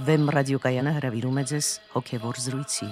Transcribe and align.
Վեմ 0.00 0.30
ռադիոկայանը 0.32 0.92
հրավիրում 0.96 1.38
է 1.40 1.42
ձեզ 1.50 1.66
հոգևոր 1.92 2.38
զրույցի։ 2.40 2.86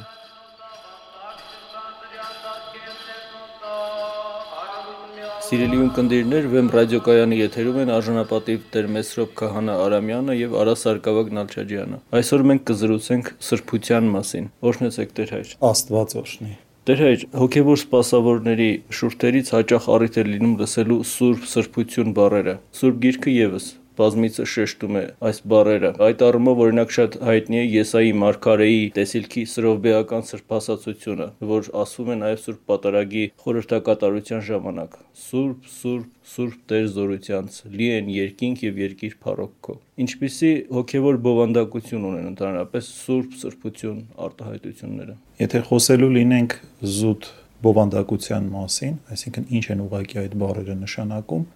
Սիրելի 5.47 5.79
ունկնդիրներ, 5.85 6.49
Վեմ 6.53 6.69
ռադիոկայանի 6.75 7.39
եթերում 7.39 7.81
են 7.85 7.95
արժանապատիվ 7.97 8.69
Տեր 8.75 8.91
Մեսրոպ 8.99 9.33
Քահանա 9.41 9.79
Արամյանը 9.87 10.37
եւ 10.43 10.59
Արա 10.61 10.77
Սարգսակ 10.83 11.33
Նալչաջյանը։ 11.39 12.03
Այսօր 12.21 12.47
մենք 12.53 12.69
կզրուցենք 12.69 13.33
սրբության 13.49 14.13
մասին։ 14.19 14.53
Օրհնեցեք 14.69 15.17
Տեր 15.17 15.35
հայր։ 15.39 15.57
Աստված 15.73 16.17
օրհնի։ 16.21 16.55
Տեր 16.89 17.05
հայր, 17.09 17.29
հոգևոր 17.41 17.85
սպասավորների 17.89 18.71
շուրթերից 18.99 19.51
հաճախ 19.57 19.93
առիթ 19.97 20.15
է 20.19 20.23
լինում 20.29 20.55
լսելու 20.61 21.03
սուրբ 21.09 21.53
սրբություն 21.57 22.17
բառերը։ 22.17 22.55
Սուրբ 22.79 23.05
գիրքը 23.09 23.35
եւս 23.39 23.67
բազմիցս 23.99 24.53
շեշտում 24.53 24.99
է 24.99 25.03
այս 25.29 25.41
բառերը։ 25.53 25.91
Այդ 26.07 26.23
առումով 26.29 26.63
օրինակ 26.65 26.95
շատ 26.97 27.17
հայտնի 27.29 27.59
է 27.59 27.65
Եսայի 27.75 28.13
Մարգարեի 28.23 28.85
տեսիլքի 28.99 29.43
սրովբեական 29.53 30.27
սրբասացությունը, 30.29 31.29
որ 31.53 31.71
ասվում 31.83 32.13
է 32.15 32.17
նաև 32.23 32.43
Սուրբ 32.45 32.63
Պատարագի 32.73 33.25
խորհրդակատարության 33.43 34.45
ժամանակ։ 34.49 34.97
Սուրբ, 35.29 35.69
Սուրբ, 35.79 36.09
Սուրբ 36.29 36.57
Տեր 36.71 36.89
զորությանց, 36.95 37.59
լի 37.75 37.89
են 37.99 38.11
երկինք 38.15 38.65
եւ 38.69 38.81
երկիր 38.85 39.19
փառոքքո։ 39.25 39.77
Ինչպիսի 40.05 40.51
հոգևոր 40.79 41.21
բովանդակություն 41.27 42.09
ունեն 42.09 42.27
ընդհանրապես 42.33 42.91
Սուրբ 42.99 43.37
սրբություն 43.43 44.01
արտահայտությունները։ 44.29 45.17
Եթե 45.43 45.63
խոսելու 45.69 46.11
լինենք 46.19 46.57
զուտ 46.99 47.31
բովանդակության 47.65 48.51
մասին, 48.55 48.99
այսինքն 49.15 49.49
ինչ 49.59 49.65
են 49.75 49.81
ուղակի 49.89 50.21
այդ 50.23 50.37
բառերը 50.43 50.77
նշանակում, 50.85 51.47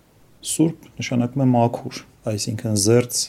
Սուրբ 0.53 0.89
նշանակում 0.99 1.45
է 1.45 1.47
մաքուր, 1.53 2.01
այսինքն 2.31 2.77
զերծ 2.83 3.23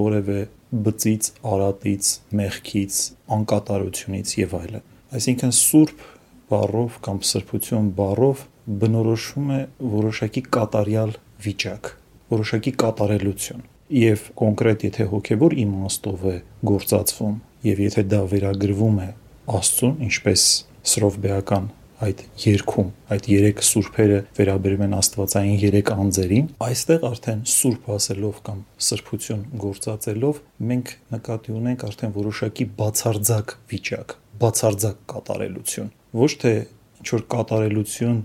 որևէ 0.00 0.40
բծից, 0.86 1.30
արատից, 1.46 2.10
մեղքից, 2.40 2.98
անկատարությունից 3.36 4.34
եւ 4.40 4.54
այլն։ 4.60 4.84
Այսինքն 5.16 5.54
Սուրբ 5.56 6.04
բառով 6.50 6.98
կամ 7.06 7.20
սրբություն 7.30 7.88
բառով 7.96 8.42
բնորոշում 8.82 9.50
է 9.56 9.60
որոշակի 9.96 10.42
կատարյալ 10.56 11.14
վիճակ, 11.46 11.90
որոշակի 12.34 12.72
կատարելություն 12.82 13.64
եւ 13.96 14.22
կոնկրետ 14.40 14.84
եթե 14.86 15.04
հոգեվոր 15.12 15.56
իմաստով 15.62 16.24
է 16.26 16.36
գործածվում 16.70 17.36
եւ 17.66 17.82
եթե 17.86 18.02
դա 18.10 18.22
վերագրվում 18.32 18.96
է 19.06 19.08
Աստծուն, 19.46 19.92
ինչպես 20.06 20.46
սրովբեական 20.90 21.68
այդ 22.04 22.22
երկում 22.42 22.88
այդ 23.14 23.26
երեք 23.30 23.60
սուրբերը 23.64 24.16
վերաբերում 24.36 24.82
են 24.86 24.94
Աստվածային 24.96 25.60
երեք 25.62 25.90
անձերին, 25.96 26.48
այստեղ 26.66 27.04
արդեն 27.08 27.44
սուրբ 27.52 27.86
ասելով 27.96 28.40
կամ 28.48 28.58
սրբություն 28.86 29.44
գործածելով 29.62 30.40
մենք 30.70 30.92
նկատի 31.16 31.54
ունենք 31.56 31.84
արդեն 31.88 32.12
որոշակի 32.16 32.66
բացարձակ 32.80 33.54
վիճակ, 33.72 34.16
բացարձակ 34.44 34.98
կատարելություն։ 35.14 35.88
Ոչ 36.20 36.32
թե 36.42 36.52
ինչ 36.96 37.08
որ 37.16 37.24
կատարելություն 37.36 38.18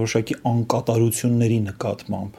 որոշակի 0.00 0.38
անկատարությունների 0.50 1.58
նկատմամբ, 1.66 2.38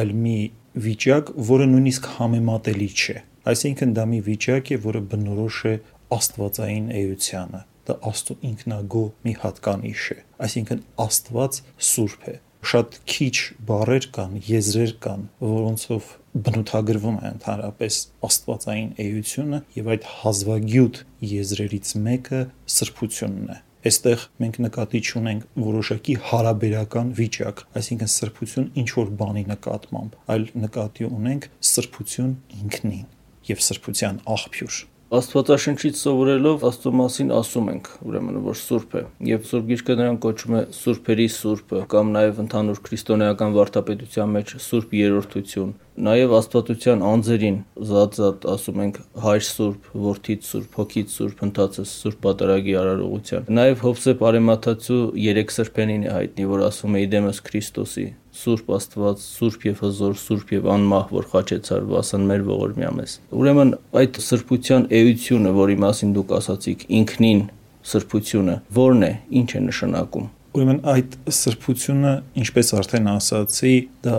այլ 0.00 0.14
մի 0.22 0.38
վիճակ, 0.86 1.34
որը 1.52 1.66
նույնիսկ 1.72 2.08
համեմատելի 2.16 2.88
չէ։ 2.96 3.18
Այսինքն 3.52 3.92
դա 3.98 4.06
մի 4.12 4.22
վիճակ 4.30 4.72
է, 4.72 4.80
որը 4.86 5.04
բնորոշ 5.12 5.60
է 5.72 5.74
Աստվածային 6.12 6.88
էությանը 7.02 7.62
դա 7.88 7.98
Աստծո 8.12 8.38
ինքնագո 8.52 9.04
մի 9.26 9.36
հատկանիշ 9.42 10.06
է 10.14 10.18
այսինքն 10.46 10.82
Աստված 11.06 11.60
սուրբ 11.92 12.26
է 12.32 12.38
շատ 12.62 12.98
քիչ 13.10 13.34
բառեր 13.66 14.04
կան, 14.14 14.34
եզրեր 14.46 14.92
կան, 15.02 15.22
որոնցով 15.42 16.10
բնութագրվում 16.46 17.16
է 17.18 17.30
ընդհանրապես 17.32 17.96
Աստվածային 18.28 18.92
էությունը 19.02 19.60
եւ 19.78 19.90
այդ 19.94 20.06
հազվագյուտ 20.22 21.00
եզրերից 21.32 21.90
մեկը 22.06 22.42
սրբությունն 22.76 23.50
է։ 23.56 23.58
Այստեղ 23.82 24.24
մենք 24.44 24.58
նկատի 24.62 25.00
ունենք 25.18 25.46
որոշակի 25.58 26.14
հարաբերական 26.28 27.10
վիճակ, 27.18 27.64
այսինքն 27.82 28.12
սրբություն 28.14 28.70
ինչ 28.78 28.88
որ 28.94 29.10
բանի 29.22 29.44
նկատմամբ, 29.50 30.14
այլ 30.36 30.46
նկատի 30.62 31.10
ունենք 31.10 31.50
սրբություն 31.72 32.32
ինքնին 32.62 33.08
եւ 33.50 33.66
սրբության 33.66 34.22
աղբյուր 34.38 34.82
Աստվածաշնչից 35.12 35.98
սովորելով 36.00 36.62
Աստծո 36.64 36.90
մասին 36.96 37.32
ասում 37.36 37.66
ենք, 37.68 37.88
ուրեմն 38.08 38.36
որ 38.46 38.54
Սուրբ 38.56 38.94
է, 38.96 39.02
եւ 39.28 39.42
Սուրբ 39.50 39.66
Գիրքը 39.68 39.96
նրան 39.98 40.16
կոչում 40.24 40.54
է 40.56 40.62
Սուրբերի 40.78 41.26
Սուրբը 41.34 41.80
կամ 41.92 42.12
նաեւ 42.14 42.40
ընդհանուր 42.46 42.80
քրիստոնեական 42.86 43.52
վարդապետության 43.58 44.32
մեջ 44.38 44.54
Սուրբ 44.68 44.94
Երրորդություն։ 45.02 45.74
Նաեւ 46.08 46.32
Աստվածության 46.38 47.04
անձերին 47.10 47.60
զատ-զատ 47.92 48.48
ասում 48.56 48.82
ենք 48.86 49.02
Հայր 49.26 49.46
Սուրբ, 49.52 49.92
Որդից 50.08 50.48
Սուրբ, 50.48 50.80
Հոգից 50.80 51.14
Սուրբ, 51.18 51.44
Ընթացս 51.50 51.94
Սուրբ 52.00 52.24
Պատարագի 52.24 52.78
արարողության։ 52.86 53.52
Նաեւ 53.60 53.84
Հովսեփ 53.84 54.26
Արեմաթացու 54.32 55.04
երեք 55.28 55.56
սրբենին 55.60 56.08
է 56.08 56.16
հայտնի, 56.16 56.50
որ 56.56 56.66
ասում 56.72 56.96
է 56.96 57.06
Իդեմս 57.10 57.44
Քրիստոսի 57.52 58.08
Սուրբ 58.32 58.68
Աստված, 58.76 59.22
Սուրբ 59.22 59.64
եւ 59.68 59.80
հզոր, 59.84 60.14
Սուրբ 60.22 60.52
եւ 60.54 60.68
անմահ, 60.72 61.08
որ 61.12 61.26
խաչեցար 61.32 61.88
վասն 61.92 62.26
մեր 62.30 62.44
ողորմյա 62.48 62.92
մեզ։ 62.98 63.16
Ուրեմն 63.38 63.72
այդ 64.02 64.20
սրբության 64.26 64.86
էությունը, 64.98 65.52
որի 65.58 65.76
մասին 65.82 66.14
դուք 66.16 66.32
ասացիք, 66.38 66.86
ինքնին 67.02 67.42
սրբությունը, 67.92 68.54
ո՞րն 68.72 69.02
է, 69.08 69.12
ինչ 69.42 69.48
է 69.52 69.62
նշանակում։ 69.66 70.30
Ուրեմն 70.52 70.80
այդ 70.92 71.18
սրբությունը, 71.42 72.14
ինչպես 72.42 72.72
արդեն 72.82 73.10
ասացի, 73.12 73.74
դա 74.06 74.16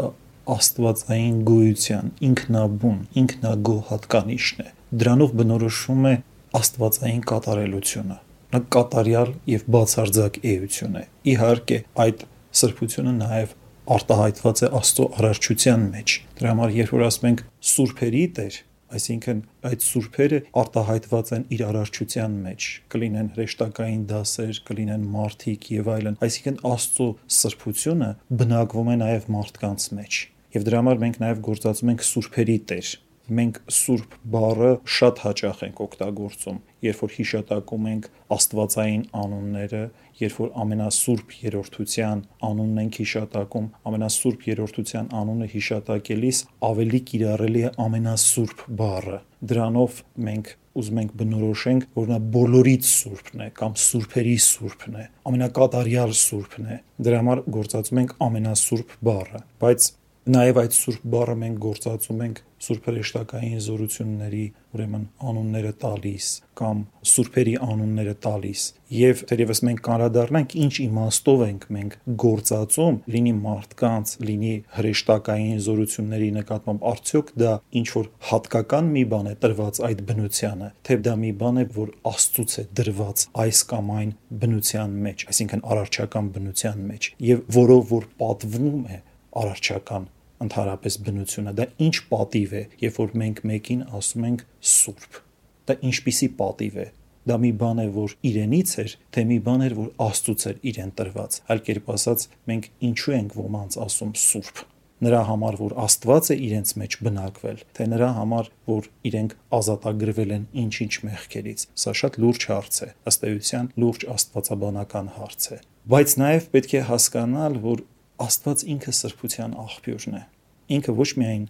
աստվածային 0.54 1.40
գոյության 1.48 2.14
ինքնաբուն, 2.28 3.00
ինքնագո 3.24 3.78
հատկանիշն 3.90 4.64
է։ 4.64 4.70
Դրանով 5.04 5.36
բնորոշվում 5.40 6.08
է 6.10 6.14
աստվածային 6.60 7.26
կատարելությունը 7.34 8.20
նա 8.54 8.60
կատարյալ 8.74 9.32
եւ 9.50 9.64
բացարձակ 9.74 10.36
էություն 10.46 10.98
է։ 11.00 11.04
Իհարկե, 11.34 11.78
այդ 12.04 12.26
սրբությունը 12.60 13.14
նաև 13.18 13.56
արտահայտված 13.92 14.62
է 14.64 14.70
Աստծո 14.80 15.06
արարչության 15.20 15.82
մեջ։ 15.94 16.14
Դրա 16.40 16.52
համար 16.54 16.76
երբ 16.78 16.94
որ 16.94 17.04
ասում 17.08 17.28
ենք 17.30 17.42
սուրբերի 17.74 18.24
Տեր, 18.38 18.60
այսինքն 18.94 19.40
այդ 19.70 19.86
սուրբերը 19.88 20.40
արտահայտված 20.64 21.32
են 21.38 21.46
իր 21.56 21.64
արարչության 21.68 22.36
մեջ, 22.44 22.68
կլինեն 22.94 23.32
հրեշտակային 23.34 24.04
դասեր, 24.12 24.60
կլինեն 24.70 25.08
մարդիկ 25.14 25.70
եւ 25.74 25.90
այլն, 25.94 26.20
այսինքն 26.28 26.60
Աստծո 26.74 27.08
սրբությունը 27.40 28.12
բնակվում 28.44 28.94
է 28.94 28.98
նաեւ 29.04 29.28
մարդկանց 29.34 29.88
մեջ։ 29.98 30.22
Եվ 30.54 30.68
դրա 30.70 30.84
համար 30.84 31.00
մենք 31.02 31.20
նաեւ 31.24 31.40
գործածում 31.50 31.92
ենք 31.94 32.04
սուրբերի 32.14 32.58
Տեր, 32.70 32.90
մենք 33.32 33.60
սուրբ 33.72 34.16
բառը 34.34 34.72
շատ 34.96 35.20
հաճախ 35.24 35.60
ենք 35.68 35.78
օգտագործում, 35.84 36.58
երբ 36.84 37.04
որ 37.04 37.14
հիշատակում 37.18 37.86
ենք 37.92 38.10
աստվածային 38.36 39.06
անունները, 39.24 39.84
երբ 40.20 40.36
որ 40.44 40.50
ամենասուրբ 40.64 41.38
երրորդության 41.44 42.24
անունն 42.50 42.82
ենք 42.84 43.00
հիշատակում, 43.04 43.70
ամենասուրբ 43.92 44.44
երրորդության 44.50 45.08
անունը 45.24 45.48
հիշատակելիս 45.54 46.44
ավելի 46.74 47.02
կիրառելի 47.14 47.64
է 47.64 47.72
ամենասուրբ 47.88 48.68
բառը։ 48.84 49.18
Դրանով 49.54 50.04
մենք 50.28 50.54
ուզում 50.74 51.00
ենք 51.04 51.18
բնորոշենք, 51.20 51.90
որ 51.94 52.08
նա 52.10 52.20
բոլորից 52.34 52.88
սուրբն 52.92 53.44
է 53.44 53.50
կամ 53.60 53.76
սուրբերի 53.84 54.38
սուրբն 54.44 54.96
է, 54.98 55.04
ամենակատարյալ 55.30 56.16
սուրբն 56.24 56.72
է։ 56.74 56.78
Դրա 57.08 57.20
համար 57.24 57.44
գործածում 57.58 58.02
ենք 58.04 58.16
ամենասուրբ 58.28 58.96
բառը, 59.10 59.44
բայց 59.64 59.92
Նաև 60.24 60.58
այդ 60.62 60.76
սուրբ 60.78 61.08
բառը 61.12 61.34
մենք 61.40 61.56
գործածում 61.64 62.22
ենք 62.24 62.38
սուրբ 62.64 62.86
հրեշտակային 62.90 63.60
զորությունների, 63.64 64.44
ուրեմն 64.74 65.04
անունները 65.30 65.72
տալիս 65.84 66.28
կամ 66.60 66.82
սուրբերի 67.10 67.54
անունները 67.66 68.14
տալիս։ 68.24 68.64
Եվ 68.94 69.22
թերևս 69.30 69.62
մենք 69.68 69.82
կանրադառնանք 69.88 70.56
ինչ 70.64 70.74
իմաստով 70.84 71.44
ենք 71.48 71.66
մենք 71.76 71.96
գործածում, 72.24 73.00
լինի 73.14 73.34
մարդկանց, 73.44 74.14
լինի 74.30 74.54
հրեշտակային 74.78 75.62
զորությունների 75.68 76.30
նկատմամբ, 76.38 76.86
արդյոք 76.94 77.32
դա 77.44 77.54
ինչ 77.82 77.88
որ 77.98 78.10
հատկական 78.30 78.92
մի 78.94 79.04
բան 79.14 79.32
է 79.34 79.36
տրված 79.44 79.82
այդ 79.90 80.04
բնությանը, 80.14 80.72
թե 80.88 81.00
դա 81.10 81.16
մի 81.24 81.32
բան 81.44 81.62
է, 81.64 81.66
որ 81.74 81.94
Աստծուց 82.14 82.54
է 82.54 82.66
դրված 82.80 83.28
այս 83.44 83.64
կամ 83.74 83.94
այն 83.98 84.12
բնության 84.44 84.98
մեջ, 85.08 85.26
այսինքն 85.34 85.64
արարչական 85.74 86.34
բնության 86.38 86.84
մեջ, 86.94 87.10
եւ 87.34 87.48
որով 87.58 87.94
որ 87.94 88.10
պատվում 88.24 88.84
է 88.94 89.00
արարչական 89.44 90.12
ընդհանրապես 90.48 90.98
բնությունը 91.06 91.54
դա 91.60 91.68
ինչ 91.88 91.96
պատիվ 92.10 92.58
է 92.60 92.64
երբ 92.84 93.00
որ 93.04 93.16
մենք 93.24 93.40
մեկին 93.52 93.86
ասում 94.00 94.28
ենք 94.30 94.44
սուրբ 94.74 95.22
դա 95.70 95.78
ինչպիսի 95.90 96.30
պատիվ 96.42 96.78
է 96.84 96.88
դա 97.32 97.40
մի 97.40 97.52
բան 97.64 97.82
է 97.84 97.88
որ 97.96 98.18
իրենից 98.30 98.76
էր 98.84 98.98
թե 99.16 99.24
մի 99.32 99.40
բան 99.48 99.66
էր 99.70 99.76
որ 99.80 99.90
աստծուց 100.10 100.46
էր 100.52 100.62
իրեն 100.74 100.94
տրված 101.00 101.40
այլ 101.54 101.66
կերպ 101.70 101.92
ասած 101.96 102.28
մենք 102.52 102.70
ինչու 102.90 103.18
ենք 103.20 103.36
ոմանց 103.40 103.80
ասում 103.88 104.16
սուրբ 104.24 104.64
նրա 105.04 105.22
համար 105.28 105.56
որ 105.60 105.74
Աստված 105.84 106.30
է 106.32 106.36
իրենց 106.48 106.70
մեջ 106.80 106.96
բնակվել, 107.04 107.58
թե 107.76 107.88
նրա 107.92 108.10
համար 108.18 108.50
որ 108.70 108.86
իրենք 109.10 109.34
ազատագրվել 109.58 110.32
են 110.36 110.46
ինչ-ինչ 110.64 110.94
մեղքերից։ 111.08 111.66
Սա 111.84 111.96
շատ 112.00 112.20
լուրջ 112.24 112.46
հարց 112.52 112.78
է, 112.86 112.90
ըստ 113.12 113.26
էության 113.30 113.72
լուրջ 113.84 114.06
աստվածաբանական 114.14 115.10
հարց 115.18 115.50
է։ 115.58 115.58
Բայց 115.94 116.16
նաև 116.24 116.48
պետք 116.54 116.78
է 116.80 116.84
հասկանալ, 116.94 117.60
որ 117.68 117.84
Աստված 118.24 118.62
ինքը 118.70 118.92
սրբության 118.94 119.56
աղբյուրն 119.58 120.16
է։ 120.16 120.22
Ինքը 120.72 120.96
ոչ 120.98 121.10
միայն 121.20 121.46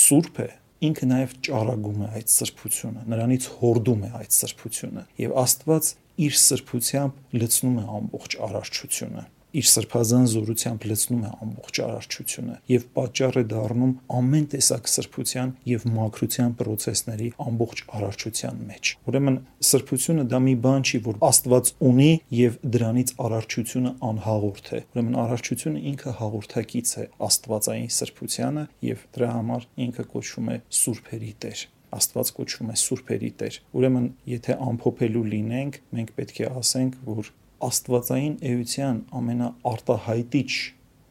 սուրբ 0.00 0.40
է, 0.44 0.48
ինքը 0.90 1.06
նաև 1.10 1.34
ճառագում 1.46 2.00
է 2.00 2.08
այդ 2.20 2.32
սրբությունը, 2.34 3.02
նրանից 3.10 3.48
հորդում 3.60 4.04
է 4.06 4.10
այդ 4.20 4.36
սրբությունը 4.36 5.04
եւ 5.20 5.34
Աստված 5.40 5.90
իր 6.20 6.38
սրբությամբ 6.40 7.36
լցնում 7.40 7.76
է 7.80 7.84
ամբողջ 8.00 8.36
արարչությունը 8.46 9.24
իր 9.60 9.66
սրբազան 9.70 10.26
զորությամբ 10.30 10.84
լցնում 10.90 11.22
է 11.26 11.30
ամբողջ 11.44 11.80
արարչությունը 11.86 12.56
եւ 12.70 12.84
պատճառ 12.98 13.38
է 13.40 13.44
դառնում 13.50 13.94
ամեն 14.20 14.46
տեսակ 14.54 14.90
սրբության 14.94 15.52
եւ 15.70 15.86
մաքրության 15.96 16.54
process-ների 16.60 17.28
ամբողջ 17.46 17.82
արարչության 18.00 18.62
մեջ։ 18.70 18.92
Ուրեմն 19.10 19.40
սրբությունը 19.70 20.26
դա 20.30 20.40
մի 20.46 20.54
բան 20.66 20.86
չի, 20.90 21.02
որ 21.10 21.20
Աստված 21.30 21.72
ունի 21.90 22.10
եւ 22.40 22.60
դրանից 22.76 23.12
արարչությունը 23.26 23.92
անհաղորդ 24.10 24.70
է։ 24.70 24.80
Ուրեմն 24.94 25.18
արարչությունը 25.24 25.84
ինքը 25.90 26.14
հաղորդակից 26.20 26.94
է 27.00 27.04
Աստվածային 27.30 27.92
սրբությանը 28.00 28.64
եւ 28.90 29.04
դրա 29.16 29.34
համար 29.40 29.68
ինքը 29.90 30.08
կոչվում 30.14 30.50
է 30.50 30.56
Սուրբերի 30.80 31.34
Տեր։ 31.44 31.66
Աստված 31.90 32.28
կոչվում 32.36 32.70
է 32.70 32.76
Սուրբերի 32.80 33.30
Տեր։ 33.40 33.56
Ուրեմն, 33.80 34.04
եթե 34.30 34.56
ամփոփելու 34.66 35.22
լինենք, 35.32 35.78
մենք 35.96 36.12
պետք 36.20 36.38
է 36.44 36.50
ասենք, 36.60 36.98
որ 37.08 37.30
Աստվածային 37.66 38.36
էության 38.50 39.00
ամենաարտահայտիչ 39.20 40.50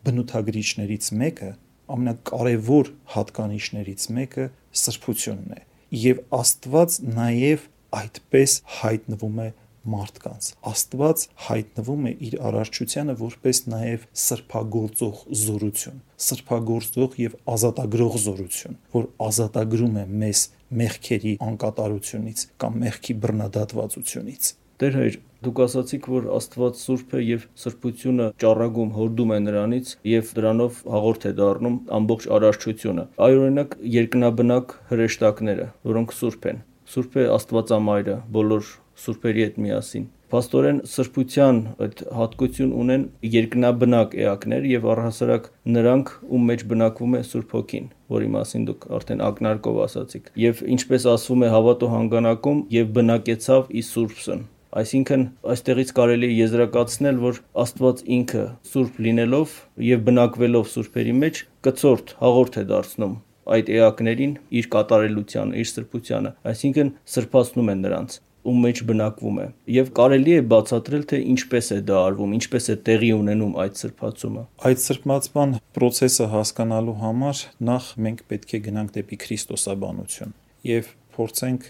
բնութագրիչներից 0.08 1.10
մեկը, 1.22 1.50
ամենակարևոր 1.96 2.92
հատկանիշներից 3.16 4.06
մեկը 4.20 4.46
սրբությունն 4.84 5.58
է։ 5.58 5.64
Եվ 6.00 6.22
Աստված 6.40 7.00
նաև 7.20 7.66
այդպես 8.00 8.56
հայտնվում 8.80 9.42
է 9.46 9.50
մարդկանց։ 9.90 10.48
Աստված 10.70 11.24
հայտնվում 11.48 12.08
է 12.10 12.12
իր 12.28 12.36
արարչությանը 12.50 13.16
որպես 13.20 13.62
նաև 13.74 14.06
սրբագործող 14.24 15.22
զորություն, 15.44 16.00
սրբագործող 16.30 17.18
եւ 17.24 17.38
ազատագրող 17.56 18.18
զորություն, 18.26 18.80
որ 18.96 19.08
ազատագրում 19.30 20.00
է 20.04 20.06
մեզ 20.24 20.44
մեղքերի 20.82 21.34
անկատարությունից 21.50 22.46
կամ 22.62 22.82
մեղքի 22.84 23.16
բռնադատվածությունից։ 23.24 24.52
Տեր 24.80 24.94
հայր, 24.96 25.16
դուք 25.44 25.58
ասացիք, 25.66 26.06
որ 26.08 26.28
Աստված 26.32 26.78
սուրբ 26.80 27.14
է 27.18 27.20
եւ 27.20 27.42
սրբությունը 27.60 28.26
ճառագում 28.40 28.92
հորդում 28.96 29.32
է 29.36 29.40
նրանից 29.48 29.90
եւ 30.08 30.30
դրանով 30.38 30.78
հաղորդ 30.94 31.26
է 31.28 31.32
դառնում 31.40 31.74
ամբողջ 31.98 32.28
արարչությունը։ 32.38 33.04
Այ 33.26 33.36
օրինակ 33.40 33.74
երկնաբնակ 33.96 34.76
հրեշտակները, 34.92 35.66
որոնք 35.90 36.14
սուրբ 36.16 36.48
են։ 36.52 36.62
Սուրբ 36.94 37.18
է 37.20 37.26
Աստվածամայրը, 37.36 38.16
բոլոր 38.40 38.70
սուրբերի 39.04 39.44
հետ 39.46 39.58
միասին։ 39.66 40.06
Փաստորեն 40.30 40.80
սրբության 40.94 41.60
այդ 41.84 42.02
հատկություն 42.16 42.72
ունեն 42.80 43.04
երկնաբնակ 43.36 44.16
էակներ 44.24 44.68
եւ 44.70 44.88
առհասարակ 44.94 45.50
նրանք, 45.76 46.14
ում 46.30 46.46
մեջ 46.52 46.64
բնակվում 46.72 47.18
է 47.20 47.22
Սուրբ 47.32 47.58
Հոգին, 47.58 47.90
որի 48.16 48.30
մասին 48.38 48.70
դուք 48.70 48.88
արդեն 49.00 49.26
ակնարկով 49.28 49.82
ասացիք։ 49.90 50.32
Եվ 50.46 50.64
ինչպես 50.78 51.10
ասվում 51.18 51.44
է 51.50 51.52
հավատո 51.58 51.92
հանգանակում, 51.98 52.64
եւ 52.78 52.96
բնակեցավ 53.00 53.74
ի 53.74 53.86
Սուրբսն։ 53.90 54.48
Այսինքն 54.78 55.24
այստեղից 55.50 55.92
կարելի 55.98 56.28
է 56.30 56.36
եզրակացնել, 56.40 57.22
որ 57.24 57.40
Աստված 57.64 58.04
ինքը 58.20 58.44
սուրբ 58.70 59.00
լինելով 59.06 59.56
եւ 59.90 60.04
բնակվելով 60.10 60.70
սուրբերի 60.76 61.16
մեջ 61.24 61.42
կծորդ 61.66 62.14
հաղորդ 62.20 62.60
է 62.62 62.66
դարձնում 62.70 63.16
այդ 63.50 63.70
էակներին 63.80 64.34
իր 64.60 64.68
կատարելությանը, 64.76 65.62
իր 65.62 65.70
սրբությանը, 65.70 66.32
այսինքն 66.52 66.92
սրբացնում 67.14 67.72
են 67.74 67.82
նրանց 67.86 68.18
ում 68.50 68.60
մեջ 68.66 68.82
բնակվում 68.90 69.40
է 69.44 69.48
եւ 69.76 69.90
կարելի 70.00 70.36
է 70.38 70.44
բացատրել 70.54 71.04
թե 71.10 71.18
ինչպես 71.34 71.72
է 71.76 71.80
դա 71.90 71.98
արվում, 72.10 72.36
ինչպես 72.38 72.70
է 72.70 72.76
տեղի 72.88 73.10
ունենում 73.18 73.58
այդ 73.64 73.82
սրբացումը։ 73.82 74.44
Այդ 74.70 74.84
սրբացման 74.86 75.58
process-ը 75.76 76.30
հասկանալու 76.36 76.96
համար 77.04 77.44
նախ 77.70 77.90
մենք 78.06 78.24
պետք 78.32 78.56
է 78.56 78.62
գնանք 78.70 78.96
դեպի 79.00 79.20
Քրիստոսաբանություն 79.26 80.34
եւ 80.70 80.94
փորձենք 81.18 81.68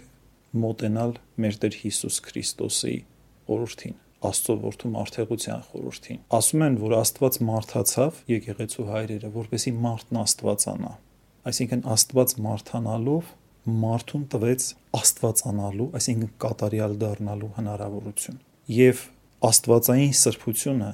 մոտենալ 0.64 1.18
մեր 1.40 1.58
Տեր 1.64 1.76
Հիսուս 1.84 2.22
Քրիստոսի 2.30 2.96
օրհրդին 3.54 3.98
Աստծո 4.30 4.54
որդու 4.60 4.90
մարդեղության 4.92 5.62
խորհրդին։ 5.70 6.18
Ասում 6.36 6.64
են, 6.66 6.74
որ 6.82 6.96
Աստված 6.98 7.36
մարդացավ 7.50 8.18
եկեղեցու 8.28 8.88
հայրերը, 8.90 9.30
որպեսի 9.36 9.72
մարդն 9.80 10.20
Աստվածանա։ 10.20 10.92
Այսինքն 11.50 11.84
Աստված 11.94 12.34
մարդանալով 12.50 13.30
մարդուն 13.70 14.26
տվեց 14.34 14.66
աստվածանալու, 15.00 15.88
այսինքն 16.00 16.30
կատարյալ 16.44 16.96
դառնալու 17.00 17.50
հնարավորություն։ 17.60 18.40
Եվ 18.76 19.04
աստվածային 19.50 20.16
սրբությունը 20.20 20.92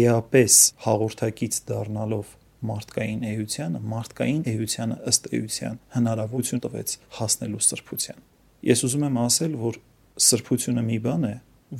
էապես 0.00 0.60
հաղորդակից 0.86 1.58
դառնալով 1.70 2.32
մարդկային 2.66 3.26
էությանը, 3.30 3.82
մարդկային 3.92 4.46
էությանը 4.52 4.96
ըստ 5.12 5.28
էության 5.36 5.82
հնարավորություն 5.96 6.64
տվեց 6.66 6.96
հասնելու 7.20 7.62
սրբության։ 7.66 8.24
Ես 8.64 8.84
ուզում 8.86 9.06
եմ 9.06 9.18
ասել, 9.26 9.56
որ 9.60 9.78
սրբությունը 10.26 10.84
մի 10.86 10.98
բան 11.06 11.24
է, 11.28 11.34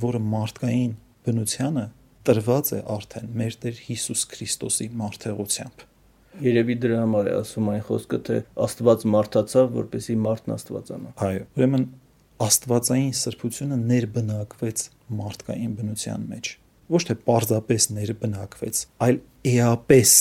որը 0.06 0.20
մարդկային 0.37 0.94
բնությանը 1.26 1.84
տրված 2.26 2.73
է 2.76 2.81
արդեն 2.96 3.28
մեր 3.40 3.56
Տեր 3.62 3.76
Հիսուս 3.87 4.25
Քրիստոսի 4.32 4.87
մարդեղությամբ 5.00 5.84
Երևի 6.46 6.75
դրա 6.82 6.96
համար 7.00 7.28
է 7.31 7.34
ասում 7.40 7.69
այն 7.73 7.84
խոսքը, 7.87 8.19
թե 8.26 8.38
Աստված 8.67 9.05
մարդացավ, 9.12 9.69
որպեսի 9.76 10.17
մարդն 10.26 10.55
Աստվածանա։ 10.56 11.12
Այո, 11.26 11.44
ուրեմն 11.56 11.87
Աստվածային 12.46 13.14
սրբությունը 13.17 13.79
ներբնակվեց 13.87 14.82
մարդկային 15.22 15.76
բնության 15.81 16.26
մեջ։ 16.34 16.50
Ոչ 16.93 17.02
թե 17.08 17.17
պարզապես 17.31 17.88
ներբնակվեց, 17.96 18.82
այլ 19.06 19.20
էապես 19.56 20.12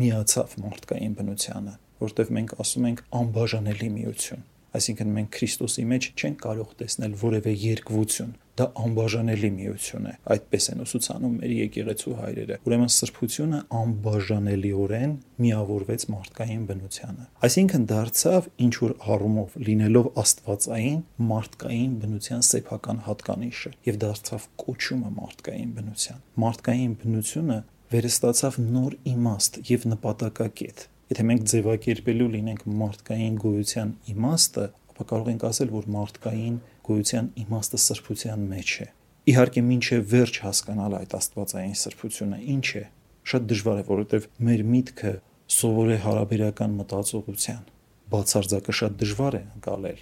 միացավ 0.00 0.56
մարդկային 0.64 1.14
բնությանը, 1.20 1.76
որտեղ 2.00 2.34
մենք 2.40 2.56
ասում 2.64 2.88
ենք 2.90 3.04
անբաժանելի 3.20 3.92
միություն 4.00 4.49
Այսինքն 4.70 5.14
մենք 5.16 5.30
Քրիստոսի 5.34 5.84
մեջ 5.90 6.06
չենք 6.14 6.36
կարող 6.44 6.74
տեսնել 6.80 7.14
որևէ 7.20 7.52
երկվություն, 7.60 8.34
դա 8.60 8.66
անբաժանելի 8.84 9.50
միություն 9.56 10.06
է։ 10.10 10.12
Այդպես 10.34 10.68
են 10.70 10.82
ուսուցանում 10.84 11.34
մեր 11.40 11.54
եկեղեցու 11.56 12.14
հայրերը։ 12.20 12.58
Ուրեմն 12.68 12.92
սրբությունը 12.94 13.60
անբաժանելիորեն 13.80 15.14
միավորվեց 15.40 16.06
մարդկային 16.14 16.62
բնությանը։ 16.70 17.26
Այսինքն 17.50 17.88
դարձավ 17.90 18.48
ինչ 18.66 18.74
որ 18.84 18.94
առումով 19.16 19.58
լինելով 19.70 20.10
աստվածային 20.22 21.02
մարդկային 21.30 21.98
բնության 22.04 22.46
սեփական 22.50 23.02
հատկանիշը 23.08 23.74
եւ 23.90 24.00
դարձավ 24.06 24.48
կոչումը 24.64 25.12
մարդկային 25.18 25.74
բնության։ 25.80 26.24
Մարդկային 26.44 26.96
բնությունը 27.00 27.60
վերստացավ 27.90 28.62
նոր 28.70 28.96
իմաստ 29.10 29.56
եւ 29.70 29.90
նպատակակետ 29.96 30.89
Եթե 31.10 31.24
մենք 31.26 31.46
ձևակերպելու 31.50 32.26
լինենք 32.32 32.60
մարդկային 32.80 33.38
գոյության 33.42 33.88
իմաստը, 34.12 34.66
ապա 34.92 35.06
կարող 35.10 35.30
ենք 35.32 35.46
ասել, 35.48 35.72
որ 35.74 35.88
մարդկային 35.94 36.58
գոյության 36.86 37.30
իմաստը 37.42 37.80
սրբության 37.84 38.44
մեջ 38.52 38.74
է։ 38.84 38.86
Իհարկե, 39.30 39.64
ինչև 39.74 40.04
վերջ 40.12 40.38
հասկանալ 40.44 40.94
այդ 41.00 41.16
աստվածային 41.18 41.74
սրբությունը 41.80 42.38
ինչ 42.54 42.68
է, 42.78 42.84
շատ 43.32 43.50
դժվար 43.50 43.80
է, 43.80 43.84
որովհետև 43.90 44.28
մեր 44.50 44.62
միտքը 44.70 45.12
սովոր 45.56 45.90
է 45.90 45.98
հարաբերական 46.06 46.78
մտածողության։ 46.78 47.66
Բացարձակը 48.14 48.76
շատ 48.80 48.96
դժվար 49.02 49.38
է 49.40 49.42
անցալել։ 49.50 50.00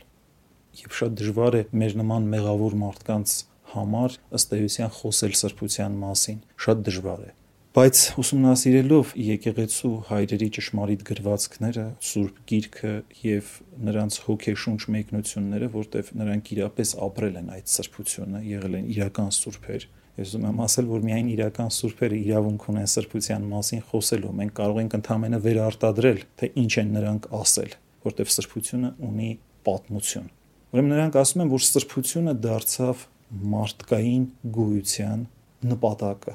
Եվ 0.84 1.00
շատ 1.00 1.18
դժվար 1.22 1.58
է 1.58 1.64
մեր 1.82 1.98
նման 2.04 2.30
մեղավոր 2.36 2.78
մարդկանց 2.84 3.34
համար 3.72 4.20
ըստ 4.38 4.56
էության 4.60 4.94
խոսել 5.00 5.36
սրբության 5.40 6.00
մասին։ 6.04 6.40
Շատ 6.68 6.88
դժվար 6.88 7.24
է 7.24 7.37
բայց 7.78 7.98
ուսումնասիրելով 8.18 9.10
եկեղեցու 9.22 9.90
հայրերի 10.08 10.46
ճշմարիտ 10.56 11.02
գրվածքները, 11.06 11.82
Սուրբ 12.08 12.38
Գիրքը 12.50 12.94
եւ 13.22 13.50
նրանց 13.86 14.16
հոգեշունչ 14.24 14.80
մեկնությունները, 14.94 15.68
որտեվ 15.76 16.10
նրանք 16.18 16.50
իրապես 16.56 16.94
ապրել 17.06 17.36
են 17.38 17.52
այդ 17.54 17.70
սրբությունը, 17.74 18.40
եղել 18.48 18.74
են 18.80 18.88
իրական 18.96 19.30
սուրբեր, 19.38 19.86
Ես 20.18 20.32
ուզում 20.32 20.48
եմ 20.48 20.60
ասել, 20.64 20.88
որ 20.90 21.04
միայն 21.06 21.28
իրական 21.36 21.68
սուրբերը 21.76 22.16
իրավունք 22.18 22.64
ունեն 22.72 22.88
սրբության 22.90 23.44
մասին 23.52 23.82
խոսելու։ 23.92 24.32
Մենք 24.40 24.54
կարող 24.58 24.80
ենք 24.82 24.96
ընդհանրապես 24.98 25.44
վերարտադրել, 25.46 26.24
թե 26.42 26.48
ինչ 26.58 26.72
են 26.82 26.90
նրանք 26.98 27.28
ասել, 27.38 27.76
որտեվ 28.08 28.32
սրբությունը 28.34 28.90
ունի 29.12 29.30
պատմություն։ 29.68 30.26
Ուրեմն 30.74 30.92
նրանք 30.96 31.20
ասում 31.22 31.44
են, 31.46 31.54
որ 31.54 31.64
սրբությունը 31.68 32.36
դարձավ 32.48 33.06
մարդկային 33.54 34.26
գոյության 34.58 35.24
նպատակը, 35.70 36.34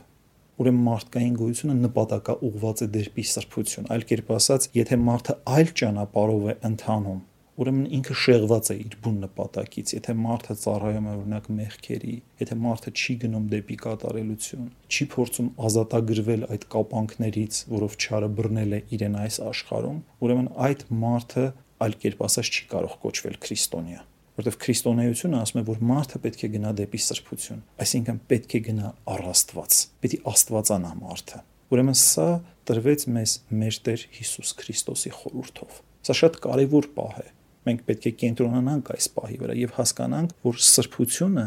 Ուրեմն 0.61 0.83
մարդկային 0.85 1.37
գոյությունը 1.39 1.75
նպատակա 1.81 2.33
ուղված 2.45 2.81
է 2.85 2.87
դեպի 2.93 3.23
սրբություն։ 3.25 3.87
Այլ 3.93 4.03
կերպ 4.11 4.27
ասած, 4.35 4.67
եթե 4.77 4.97
մարդը 5.01 5.35
այլ 5.49 5.71
ճանապարհով 5.79 6.45
է 6.51 6.55
ընթանում, 6.69 7.21
ուրեմն 7.63 7.87
ինքը 7.97 8.17
շեղված 8.23 8.69
է 8.73 8.77
իր 8.83 8.95
բուն 9.01 9.17
նպատակից։ 9.23 9.93
Եթե 9.97 10.15
մարդը 10.21 10.55
ծառայում 10.61 11.09
է 11.09 11.15
օրինակ 11.17 11.49
մեղքերի, 11.57 12.15
եթե 12.43 12.57
մարդը 12.63 12.93
չի 12.93 13.17
գնում 13.25 13.49
դեպի 13.53 13.77
կատարելություն, 13.83 14.71
չի 14.93 15.09
փորձում 15.17 15.51
ազատագրվել 15.73 16.47
այդ 16.53 16.65
կապանքներից, 16.77 17.61
որով 17.73 17.99
չարը 18.03 18.31
բռնել 18.37 18.77
է 18.77 18.81
իրեն 18.97 19.19
այս 19.25 19.43
աշխարհում, 19.49 20.01
ուրեմն 20.21 20.49
այդ 20.69 20.87
մարդը 21.03 21.45
այլ 21.83 22.01
կերպ 22.05 22.25
ասած 22.29 22.53
չի 22.53 22.65
կարող 22.73 22.99
կոչվել 23.03 23.39
քրիստոնյա 23.47 24.01
որովհետև 24.39 24.57
քրիստոնեությունը 24.63 25.41
ասում 25.43 25.61
է, 25.61 25.65
որ 25.67 25.83
մարդը 25.93 26.21
պետք 26.23 26.43
է 26.43 26.49
գնա 26.53 26.73
դեպի 26.79 27.01
սրբություն, 27.03 27.61
այսինքն 27.83 28.19
պետք 28.33 28.57
է 28.57 28.61
գնա 28.69 28.89
առ 29.13 29.23
Աստված, 29.33 29.77
պետք 30.03 30.17
է 30.17 30.21
Աստվածանա 30.33 30.95
մարդը։ 31.03 31.43
Ուրեմն 31.73 31.99
սա 32.03 32.27
տրվեց 32.69 33.07
մեզ 33.13 33.37
մեր 33.61 33.79
Տեր 33.87 34.03
Հիսուս 34.17 34.57
Քրիստոսի 34.63 35.13
խորհրդով։ 35.21 35.79
Սա 36.03 36.17
շատ 36.19 36.41
կարևոր 36.43 36.89
պահ 36.97 37.15
է, 37.23 37.27
Մենք 37.63 37.83
պետք 37.87 38.05
է 38.09 38.11
կենտրոնանանք 38.19 38.89
այս 38.91 39.05
պահի 39.15 39.37
վրա 39.39 39.53
եւ 39.55 39.75
հասկանանք, 39.77 40.31
որ 40.43 40.57
սրբությունը, 40.67 41.45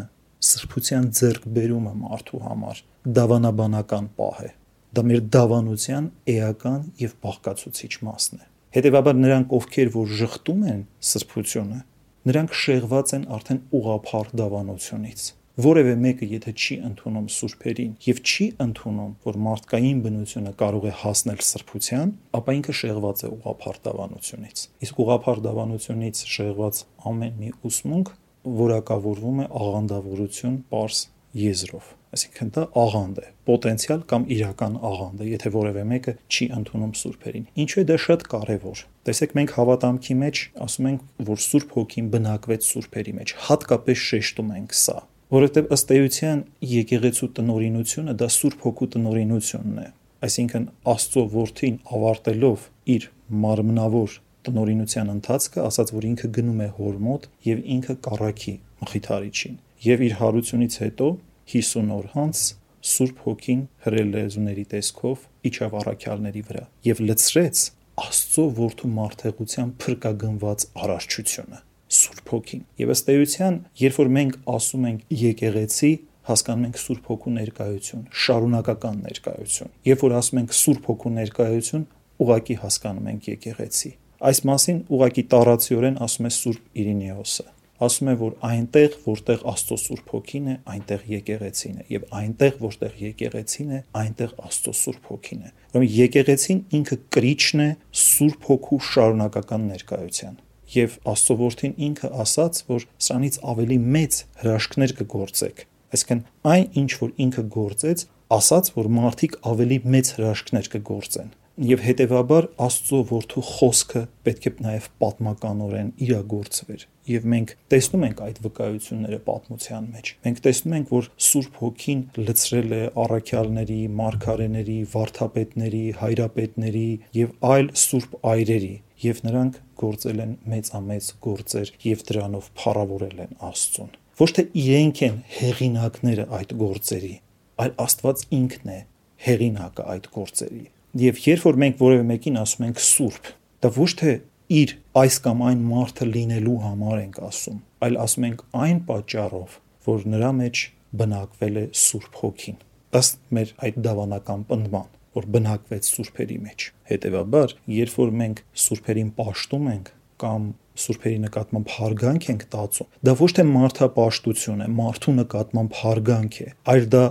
սրբության 0.49 1.09
ձեռքբերումը 1.19 1.93
մարդու 2.00 2.40
համար 2.47 2.81
դավանաբանական 3.19 4.07
պահ 4.16 4.38
է։ 4.47 4.49
Դա 4.97 5.05
մեր 5.11 5.21
դավանության 5.37 6.07
էական 6.33 6.87
եւ 7.02 7.12
բաղկացուցիչ 7.26 7.93
մասն 8.07 8.40
է։ 8.40 8.49
Հետևաբար 8.76 9.21
նրանք, 9.21 9.52
ովքեր 9.57 9.93
որ 9.97 10.14
շղթում 10.21 10.64
են 10.73 10.81
սրբությունը, 11.11 11.78
նրանք 12.26 12.54
շեղված 12.66 13.16
են 13.16 13.26
արդեն 13.37 13.61
ուղափառ 13.80 14.30
դավանությունից 14.42 15.26
որևէ 15.56 15.92
մեկը 16.02 16.26
եթե 16.28 16.52
չի 16.52 16.75
ընդունում 16.85 17.28
սուրբերին 17.33 17.92
եւ 18.04 18.18
չի 18.28 18.47
ընդունում, 18.61 19.12
որ 19.25 19.38
մարդկային 19.47 20.02
բնությունը 20.04 20.52
կարող 20.61 20.85
է 20.85 20.92
հասնել 21.00 21.40
սրբության, 21.49 22.12
ապա 22.37 22.56
ինքը 22.59 22.76
շեղված 22.83 23.25
է 23.25 23.33
ուղափառ 23.38 23.80
դավանությունից։ 23.88 24.64
Իսկ 24.85 25.02
ուղափառ 25.06 25.42
դավանությունից 25.49 26.25
շեղված 26.37 26.83
ամեն 27.09 27.40
մի 27.40 27.52
ուսմունք 27.73 28.16
որակավորվում 28.47 29.40
է 29.42 29.52
աղանդավորություն, 29.66 30.59
པարս 30.71 31.06
եզրով 31.47 31.96
այսինքն 32.15 32.53
դա 32.57 32.65
աղանդ 32.85 33.19
է 33.23 33.27
պոտենցիալ 33.51 34.05
կամ 34.13 34.29
իրական 34.37 34.79
աղանդ 34.91 35.25
է 35.27 35.29
եթե 35.33 35.53
որևէ 35.57 35.85
մեկը 35.91 36.15
չի 36.31 36.49
ընդունում 36.61 36.95
սուրբերին 37.01 37.51
ինչու 37.67 37.83
է 37.83 37.87
դա 37.91 37.99
շատ 38.07 38.25
կարևոր 38.37 38.85
տեսեք 39.11 39.37
մենք 39.41 39.57
հավատամքի 39.57 40.17
մեջ 40.23 40.45
ասում 40.69 40.89
ենք 40.93 41.27
որ 41.33 41.45
սուրբ 41.47 41.77
հոգին 41.77 42.09
բնակվեց 42.17 42.71
սուրբերի 42.71 43.15
մեջ 43.21 43.37
հատկապես 43.51 44.07
շեշտում 44.07 44.57
ենք 44.61 44.81
սա 44.87 44.99
որովհետև 45.27 45.73
ըստ 45.75 45.89
էության 45.97 46.43
եկեղեցու 46.71 47.29
տնորինությունը 47.37 48.13
դա 48.21 48.27
Սուրբ 48.31 48.61
Հոգու 48.63 48.87
տնորինությունն 48.95 49.81
է 49.83 49.87
այսինքն 50.27 50.67
Աստծո 50.93 51.25
որդին 51.33 51.79
ավարտելով 51.97 52.67
իր 52.95 53.07
մարմնավոր 53.47 54.15
տնորինության 54.47 55.11
ընթացքը 55.17 55.65
ասաց 55.67 55.93
որ 55.97 56.07
ինքը 56.13 56.31
գնում 56.37 56.63
է 56.63 56.69
հոր 56.77 57.01
մոտ 57.07 57.27
եւ 57.47 57.65
ինքը 57.77 57.97
կառակի 58.07 58.55
մխիթարիչին 58.87 59.59
եւ 59.87 60.05
իր 60.07 60.15
հարությունից 60.21 60.79
հետո 60.87 61.09
50 61.53 61.95
օր 61.97 62.11
անց 62.26 62.43
Սուրբ 62.87 63.23
Հոգին 63.26 63.62
հրել 63.87 64.11
լեզուների 64.17 64.65
տեսքով 64.73 65.25
իջավ 65.50 65.79
առաքյալների 65.81 66.43
վրա 66.50 66.65
եւ 66.87 67.03
լցրեց 67.07 67.62
Աստծո 67.97 68.43
որդու 68.59 68.88
մարդեղության 68.93 69.71
փրկագնված 69.83 70.65
արարչությունը 70.85 71.61
Սուրբ 71.97 72.33
Հոգին։ 72.35 72.62
Եվ 72.83 72.93
ըստ 72.93 73.11
էության, 73.15 73.57
երբ 73.81 73.99
որ 74.03 74.11
մենք 74.17 74.37
ասում 74.53 74.87
ենք 74.91 75.17
եկեղեցի, 75.23 75.91
հասկանում 76.26 76.67
ենք 76.67 76.81
Սուրբ 76.83 77.11
Հոգու 77.11 77.35
ներկայություն, 77.37 78.05
շարունակական 78.26 79.00
ներկայություն։ 79.07 79.73
Երբ 79.87 80.05
որ 80.07 80.17
ասում 80.21 80.41
ենք 80.43 80.57
Սուրբ 80.61 80.88
Հոգու 80.91 81.15
ներկայություն, 81.17 81.87
ուղակի 82.26 82.57
հասկանում 82.67 83.11
ենք 83.17 83.29
եկեղեցի։ 83.33 83.93
Այս 84.26 84.38
մասին 84.50 84.79
ուղակի 84.97 85.26
տարածիորեն 85.37 86.00
ասում 86.07 86.26
է 86.26 86.35
Սուրբ 86.37 86.81
Իրինեոսը 86.83 87.47
ասում 87.87 88.09
է 88.11 88.14
որ 88.21 88.35
այնտեղ 88.47 88.97
որտեղ 89.04 89.45
Աստծո 89.52 89.76
Սուրբ 89.83 90.12
Հոգին 90.14 90.49
է, 90.49 90.56
այնտեղ 90.73 91.04
եկեղեցին 91.12 91.76
է 91.76 91.87
եւ 91.92 92.06
այնտեղ 92.21 92.59
որտեղ 92.62 92.97
եկեղեցին 93.02 93.71
է, 93.76 93.80
այնտեղ 94.00 94.35
Աստծո 94.47 94.75
Սուրբ 94.80 95.11
Հոգին 95.12 95.45
է։ 95.47 95.52
Ուրեմն 95.76 95.95
եկեղեցին 95.97 96.61
ինքը 96.80 96.99
կրիչն 97.16 97.64
է 97.66 97.68
Սուրբ 98.06 98.50
Հոգու 98.50 98.80
շարունակական 98.90 99.71
ներկայության 99.76 100.37
եւ 100.76 100.99
Աստծո 101.06 101.35
որդին 101.40 101.75
ինքը 101.87 102.12
ասաց, 102.26 102.61
որ 102.66 102.87
սրանից 103.06 103.37
ավելի 103.54 103.78
մեծ 103.97 104.21
հրաշքներ 104.42 104.95
կգործեք։ 105.00 105.64
Այսինքն 105.97 106.23
այն 106.50 106.64
ինչ 106.83 106.90
որ 107.02 107.12
ինքը 107.26 107.45
գործեց, 107.56 108.06
ասաց, 108.37 108.71
որ 108.75 108.88
մարդիկ 108.97 109.37
ավելի 109.47 109.78
մեծ 109.95 110.11
հրաշքներ 110.16 110.71
կգործեն 110.73 111.30
եւ 111.56 111.85
հետեւաբար 111.87 112.49
Աստծո 112.66 112.99
որդու 113.09 113.42
խոսքը 113.49 114.02
պետք 114.26 114.49
է 114.50 114.52
նաև 114.66 114.88
պատմականորեն 115.00 115.92
իրագործվեր 116.04 116.83
եւ 117.11 117.29
մենք 117.33 117.53
տեսնում 117.73 118.07
ենք 118.07 118.23
այդ 118.27 118.41
վկայությունները 118.47 119.21
պատմության 119.27 119.87
մեջ 119.97 120.11
մենք 120.27 120.43
տեսնում 120.47 120.77
ենք 120.77 120.93
որ 120.97 121.11
Սուրբ 121.27 121.61
Հոգին 121.63 122.03
լցրել 122.27 122.75
է 122.77 122.83
առաքյալների, 123.05 123.81
մարգարեների, 124.01 124.79
վարդապետների, 124.97 125.85
հայրապետների 126.01 126.89
եւ 127.21 127.37
այլ 127.57 127.71
սուրբ 127.87 128.19
այրերի 128.33 128.75
եւ 129.03 129.23
նրանք 129.27 129.59
գործել 129.77 130.21
են 130.25 130.35
մեծամեծ 130.51 131.09
գործեր 131.27 131.73
եւ 131.85 132.05
դրանով 132.11 132.47
փառավորել 132.61 133.19
են 133.27 133.35
Աստծուն։ 133.47 133.91
Ոչ 134.17 134.29
թե 134.37 134.45
իրենք 134.63 135.03
են 135.07 135.17
հեղինակները 135.37 136.25
այդ 136.39 136.55
գործերի, 136.63 137.13
այլ 137.61 137.75
Աստված 137.85 138.23
ինքն 138.37 138.73
է 138.73 138.79
հեղինակը 139.27 139.87
այդ 139.97 140.09
գործերի։ 140.17 140.65
Եվ 140.97 141.21
երբ 141.27 141.45
որ 141.47 141.59
մենք 141.63 141.83
որևէ 141.83 142.07
մեկին 142.11 142.41
ասում 142.41 142.67
ենք 142.71 142.81
սուրբ, 142.87 143.31
դա 143.61 143.73
ոչ 143.77 143.91
թե 144.01 144.15
իր 144.47 144.75
այս 145.03 145.17
կամ 145.26 145.41
այն 145.50 145.62
մարդը 145.71 146.11
լինելու 146.17 146.59
համար 146.67 146.99
ենք 147.03 147.23
ասում, 147.26 147.62
այլ 147.87 147.97
ասում 148.07 148.26
ենք 148.31 148.45
այն 148.67 148.83
պատճառով, 148.91 149.57
որ 149.87 150.07
նրա 150.17 150.31
մեջ 150.41 150.67
բնակվել 151.03 151.57
է 151.62 151.65
Սուրբ 151.87 152.21
Հոգին։ 152.23 152.61
Ըստ 152.97 153.19
մեր 153.37 153.57
այդ 153.67 153.81
դավանական 153.87 154.47
պնդման 154.50 154.93
որ 155.17 155.26
բնակվեց 155.33 155.91
սուրբերի 155.95 156.37
մեջ։ 156.45 156.65
Հետևաբար, 156.91 157.53
երբ 157.73 157.95
որ 157.97 158.11
մենք 158.21 158.41
սուրբերին 158.62 159.12
պաշտում 159.17 159.69
ենք 159.73 159.93
կամ 160.21 160.49
սուրբերի 160.76 161.21
նկատմամբ 161.23 161.71
հարգանք 161.76 162.26
ենք 162.33 162.43
տածում, 162.53 162.88
դա 163.09 163.15
ոչ 163.21 163.31
թե 163.37 163.45
մարդապաշտություն 163.49 164.65
է, 164.67 164.69
մարդու 164.76 165.15
նկատմամբ 165.17 165.79
հարգանք 165.81 166.38
է, 166.45 166.49
այլ 166.73 166.88
դա 166.93 167.05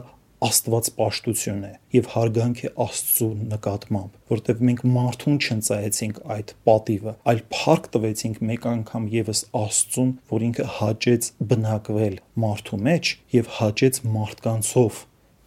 Աստված 0.46 0.88
պաշտություն 1.00 1.62
է 1.66 1.72
եւ 1.96 2.08
հարգանք 2.12 2.60
է 2.68 2.70
Աստծո 2.86 3.28
նկատմամբ, 3.54 4.18
որտեղ 4.32 4.64
մենք 4.70 4.82
մարդուն 4.96 5.38
չընծայեցինք 5.46 6.20
այդ 6.36 6.54
պատիվը, 6.70 7.14
այլ 7.32 7.42
փառք 7.56 7.88
տվեցինք 7.96 8.42
մեկ 8.50 8.68
անգամ 8.72 9.08
եւս 9.16 9.42
Աստծուն, 9.62 10.12
որ 10.36 10.46
ինքը 10.50 10.68
հաճեց 10.76 11.30
բնակվել 11.54 12.20
մարդու 12.46 12.82
մեջ 12.90 13.14
եւ 13.36 13.52
հաճեց 13.60 14.02
մարդկանցով 14.16 15.00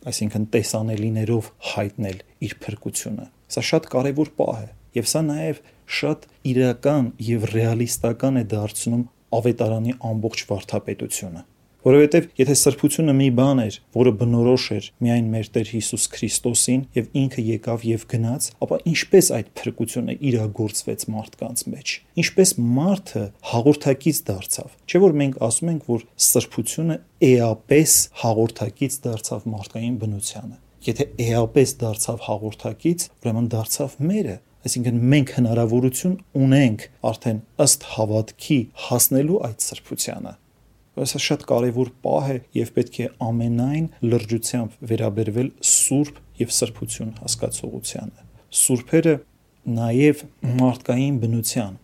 այսինքն 0.08 0.48
տեսանելիներով 0.54 1.52
հայտնել 1.74 2.18
իր 2.48 2.56
փրկությունը։ 2.64 3.28
Սա 3.54 3.64
շատ 3.68 3.88
կարևոր 3.92 4.32
պահ 4.38 4.58
է 4.62 4.68
եւ 4.98 5.12
սա 5.12 5.22
նաեւ 5.28 5.60
շատ 5.98 6.26
իրական 6.52 7.12
եւ 7.28 7.46
ռեալիստական 7.52 8.40
է 8.40 8.44
դարձնում 8.54 9.06
ավետարանի 9.38 9.94
ամբողջ 10.08 10.44
վարդապետությունը 10.48 11.44
որովհետև 11.86 12.24
եթե 12.38 12.54
սրբությունը 12.58 13.12
մի 13.14 13.26
բան 13.38 13.60
էր, 13.62 13.76
որը 13.94 14.12
բնորոշ 14.18 14.64
էր 14.74 14.86
միայն 15.04 15.28
մեր 15.34 15.50
Տեր 15.54 15.68
Հիսուս 15.74 16.06
Քրիստոսին 16.14 16.80
եւ 16.98 17.10
ինքը 17.22 17.44
եկավ 17.48 17.84
եւ 17.88 18.06
գնաց, 18.12 18.48
ապա 18.66 18.78
ինչպես 18.92 19.30
այդ 19.38 19.52
փրկությունը 19.60 20.16
իրագործվեց 20.28 21.04
մարդկանց 21.14 21.62
մեջ։ 21.74 21.94
Ինչպես 22.22 22.52
մարդը 22.78 23.22
հաղորդակից 23.52 24.18
դարձավ։ 24.28 24.74
Չէ՞ 24.88 25.02
որ 25.06 25.16
մենք 25.22 25.38
ասում 25.48 25.70
ենք, 25.74 25.86
որ 25.94 26.04
սրբությունը 26.28 26.98
էապես 27.28 27.94
հաղորդակից 28.24 28.98
դարձավ 29.06 29.48
մարդկային 29.54 29.96
բնությանը։ 30.02 30.58
Եթե 30.88 31.06
էապես 31.28 31.72
դարձավ 31.78 32.20
հաղորդակից, 32.26 33.06
ուրեմն 33.18 33.48
դարձավ 33.54 33.96
մերը, 34.08 34.36
այսինքն 34.68 35.00
մենք 35.14 35.32
հնարավորություն 35.38 36.18
ունենք 36.38 36.84
արդեն 37.10 37.40
ըստ 37.66 37.88
հավատքի 37.94 38.60
հասնելու 38.88 39.40
այդ 39.48 39.66
սրբությանը 39.68 40.34
Սա 40.98 41.20
շատ 41.24 41.44
կարևոր 41.48 41.90
պահ 42.04 42.30
է 42.34 42.38
եւ 42.58 42.70
պետք 42.78 42.96
է 42.98 43.08
ամենայն 43.28 43.88
լրջությամբ 44.12 44.78
վերաբերվել 44.90 45.50
սուրբ 45.72 46.20
եւ 46.42 46.54
սրբություն 46.58 47.12
հասկացողությանը։ 47.22 48.26
Սուրբերը 48.58 49.14
նաեւ 49.78 50.22
մարդկային 50.58 51.18
բնության 51.22 51.76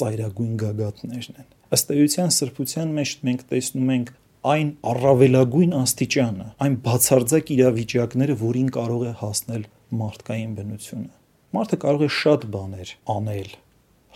ծայրագույն 0.00 0.54
գագաթներն 0.62 1.40
են։ 1.42 1.50
Ըստ 1.76 1.92
էության 1.96 2.32
սրբության 2.36 2.94
մեջ 2.96 3.12
մենք 3.26 3.44
տեսնում 3.50 3.92
ենք 3.96 4.10
այն 4.46 4.68
առավելագույն 4.86 5.72
աստիճանը, 5.80 6.48
այն 6.62 6.74
բացարձակ 6.86 7.52
իրավիճակները, 7.56 8.36
որին 8.42 8.68
կարող 8.76 9.02
է 9.06 9.12
հասնել 9.22 9.64
մարդկային 10.00 10.52
բնությունը։ 10.56 11.12
Մարդը 11.56 11.78
կարող 11.82 12.04
է 12.06 12.10
շատ 12.16 12.46
բաներ 12.54 12.92
անել, 13.16 13.50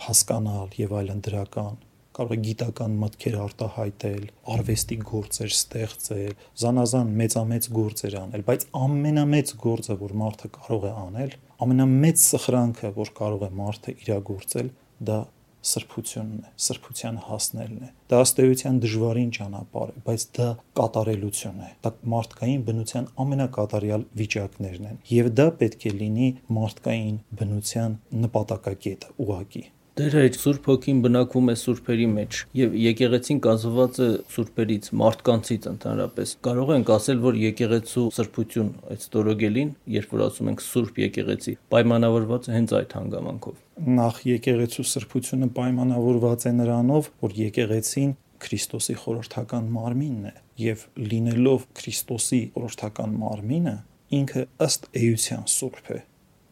հասկանալ 0.05 0.77
եւ 0.79 0.95
այլն 1.01 1.21
դրական, 1.27 1.75
կարող 2.17 2.33
է 2.35 2.39
գիտական 2.45 2.95
մտքեր 3.01 3.35
արտահայտել, 3.45 4.23
արվեստի 4.55 4.97
գործեր 5.11 5.53
ստեղծել, 5.55 6.33
զանազան 6.61 7.11
մեծամեծ 7.21 7.67
գործեր 7.77 8.17
անել, 8.21 8.45
բայց 8.51 8.65
ամենամեծ 8.81 9.53
գործը, 9.65 9.99
որ 10.01 10.15
մարդը 10.21 10.51
կարող 10.57 10.87
է 10.87 10.95
անել, 11.01 11.35
ամենամեծ 11.65 12.25
սխրանքը, 12.25 12.91
որ 12.97 13.13
կարող 13.21 13.45
է 13.47 13.51
մարդը 13.61 13.95
իրագործել, 14.01 14.73
դա 15.11 15.19
սրբությունն 15.61 16.37
է, 16.41 16.51
սրբության 16.65 17.17
հասնելն 17.27 17.81
է։ 17.85 17.89
Դա 18.09 18.21
ըստեյության 18.25 18.79
դժվարին 18.81 19.33
ճանապարհ 19.37 19.91
է, 19.91 20.01
բայց 20.07 20.23
դա 20.37 20.47
կատարելություն 20.79 21.59
է։ 21.61 21.69
Դա 21.85 21.91
մարդկային 22.13 22.63
բնության 22.69 23.09
ամենակատարյալ 23.25 24.07
վիճակներն 24.21 24.87
են, 24.91 24.97
եւ 25.11 25.29
դա 25.37 25.45
պետք 25.61 25.85
է 25.85 25.93
լինի 26.01 26.31
մարդկային 26.57 27.21
բնության 27.41 27.99
նպատակակետը, 28.25 29.13
ուղակի 29.21 29.63
Տեր 30.01 30.15
այդ 30.17 30.37
Սուրբ 30.41 30.67
Հոգին 30.69 31.01
բնակվում 31.03 31.49
է 31.51 31.53
սուրբերի 31.61 32.05
մեջ 32.09 32.37
եւ 32.57 32.71
եկեղեցին 32.81 33.41
կազմված 33.45 33.99
է 34.01 34.07
սուրբերից, 34.33 34.87
մարդկանցից 35.01 35.67
ընդհանրապես։ 35.71 36.31
Կարող 36.47 36.71
ենք 36.75 36.89
ասել, 36.95 37.19
որ 37.25 37.37
եկեղեցու 37.41 38.05
սրբություն 38.15 38.71
այդ 38.95 39.05
ստորոգելին, 39.05 39.69
երբ 39.97 40.15
որ 40.15 40.23
ասում 40.25 40.49
ենք 40.51 40.65
Սուրբ 40.65 40.97
եկեղեցի, 41.03 41.53
պայմանավորված 41.75 42.49
է 42.49 42.55
հենց 42.57 42.73
այդ 42.81 42.97
հանգամանքով։ 42.97 43.61
Նախ 44.01 44.23
եկեղեցու 44.31 44.87
սրբությունը 44.89 45.51
պայմանավորված 45.61 46.49
է 46.49 46.55
նրանով, 46.57 47.13
որ 47.21 47.39
եկեղեցին 47.45 48.17
Քրիստոսի 48.41 48.99
խորհրդական 49.05 49.71
մարմինն 49.77 50.27
է 50.31 50.35
եւ 50.65 50.89
լինելով 51.13 51.69
Քրիստոսի 51.77 52.43
խորհրդական 52.57 53.17
մարմինը 53.21 53.77
ինքը 54.17 54.45
ըստ 54.65 54.91
էության 55.05 55.47
սուրբ 55.61 55.95
է 56.01 56.03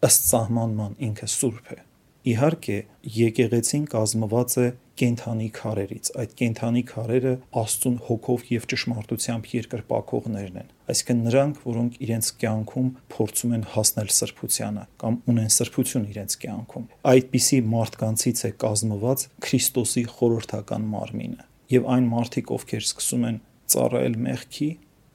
ըստ 0.06 0.28
սահմանման 0.30 1.00
ինքը 1.10 1.34
սուրբ 1.40 1.72
է 1.74 1.86
Իհարկե, 2.30 2.78
եկեղեցին 3.16 3.86
կազմված 3.94 4.56
է 4.60 4.68
կենթանի 5.00 5.48
քարերից։ 5.56 6.10
Այդ 6.20 6.32
կենթանի 6.40 6.82
քարերը 6.90 7.34
Աստծուն 7.62 7.98
հոգով 8.10 8.42
եւ 8.52 8.66
ճշմարտությամբ 8.74 9.50
երկրպագողներն 9.54 10.58
են։ 10.60 10.72
Այսինքն 10.92 11.22
նրանք, 11.30 11.62
որոնք 11.70 12.00
իրենց 12.04 12.32
կյանքում 12.44 12.90
փորձում 13.16 13.54
են 13.60 13.64
հասնել 13.76 14.12
սրբությանը 14.20 14.84
կամ 15.04 15.20
ունեն 15.32 15.54
սրբություն 15.56 16.10
իրենց 16.10 16.38
կյանքում։ 16.44 16.90
Այդպիսի 17.14 17.60
մարդկանցից 17.74 18.44
է 18.50 18.52
կազմված 18.66 19.26
Քրիստոսի 19.48 20.04
խորհրդական 20.20 20.90
մարմինը 21.00 21.48
եւ 21.70 21.86
այն 21.94 22.06
մարդիկ, 22.10 22.52
ովքեր 22.60 22.86
սկսում 22.90 23.26
են 23.30 23.36
ծառայել 23.70 24.16
մեղքի 24.26 24.70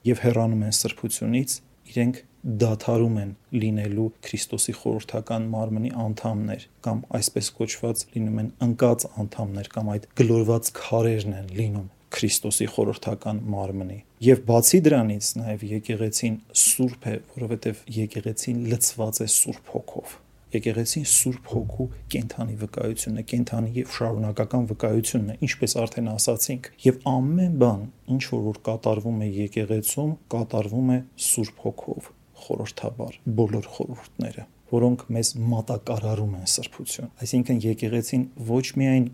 եւ 0.07 0.21
հեռանում 0.23 0.61
են 0.65 0.75
սրբությունից, 0.79 1.55
իրենք 1.91 2.21
դադարում 2.45 3.15
են 3.21 3.29
լինելու 3.57 4.05
Քրիստոսի 4.25 4.73
խորհրդական 4.79 5.45
մարմնի 5.53 5.91
անդամներ 6.03 6.65
կամ 6.85 6.99
այսպես 7.19 7.47
կոչված 7.59 8.03
լինում 8.15 8.41
են 8.43 8.51
ընկած 8.65 9.05
անդամներ 9.23 9.69
կամ 9.75 9.89
այդ 9.95 10.05
գլորված 10.21 10.69
քարերն 10.79 11.37
են 11.39 11.47
լինում 11.59 11.87
Քրիստոսի 12.15 12.67
խորհրդական 12.75 13.39
մարմնի։ 13.55 13.97
Եւ 14.25 14.43
բացի 14.51 14.81
դրանից 14.85 15.31
նաեւ 15.41 15.65
եկեղեցին 15.71 16.37
սուրբ 16.65 17.09
է, 17.09 17.15
որովհետեւ 17.33 17.81
եկեղեցին 17.95 18.61
լցված 18.71 19.19
է 19.25 19.27
սուրբ 19.35 19.73
հոգով 19.73 20.15
եկեղեցին 20.55 21.05
Սուրբ 21.11 21.49
Հոգու 21.51 21.85
կենթանի 22.13 22.53
վկայությունն 22.61 23.19
է, 23.19 23.23
կենթանի 23.31 23.71
եւ 23.75 23.93
շարունակական 23.95 24.67
վկայությունն 24.71 25.33
է, 25.33 25.37
ինչպես 25.47 25.75
արդեն 25.83 26.11
ասացինք, 26.13 26.69
եւ 26.85 26.99
ամեն 27.11 27.57
բան, 27.65 27.81
ինչ 28.15 28.23
որ 28.31 28.45
որ 28.45 28.61
կատարվում 28.69 29.23
է 29.25 29.31
եկեղեցում, 29.41 30.13
կատարվում 30.35 30.93
է 30.95 30.99
Սուրբ 31.25 31.65
Հոգով, 31.65 32.11
խորհրդաբար, 32.45 33.17
բոլոր 33.39 33.71
խորհուրդները 33.75 34.45
որոնք 34.71 35.05
մեզ 35.13 35.31
մատակարարում 35.51 36.37
են 36.39 36.47
սրբություն։ 36.51 37.09
Այսինքն 37.21 37.59
եկեղեցին 37.65 38.23
ոչ 38.49 38.65
միայն 38.81 39.05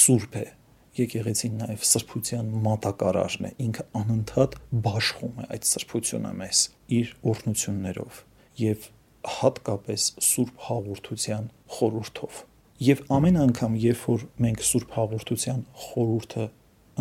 սուրբ 0.00 0.38
է, 0.40 0.44
եկեղեցին 0.98 1.58
նաև 1.60 1.84
սրբության 1.90 2.50
մատակարարն 2.64 3.48
է, 3.48 3.52
ինքը 3.66 3.84
անընդհատ 4.00 4.56
բաշխում 4.86 5.38
է 5.44 5.46
այդ 5.54 5.68
սրբությունը 5.70 6.32
մեզ 6.40 6.62
իր 6.98 7.12
օրհնություններով 7.34 8.20
եւ 8.64 8.88
հատկապես 9.34 10.08
Սուրբ 10.24 10.64
Հաղորդության 10.64 11.46
խորհրդով։ 11.74 12.40
Եվ 12.84 13.00
ամեն 13.16 13.38
անգամ, 13.44 13.76
երբ 13.84 14.02
որ 14.04 14.24
մենք 14.44 14.64
Սուրբ 14.68 14.94
Հաղորդության 14.98 15.62
խորհուրդը 15.84 16.46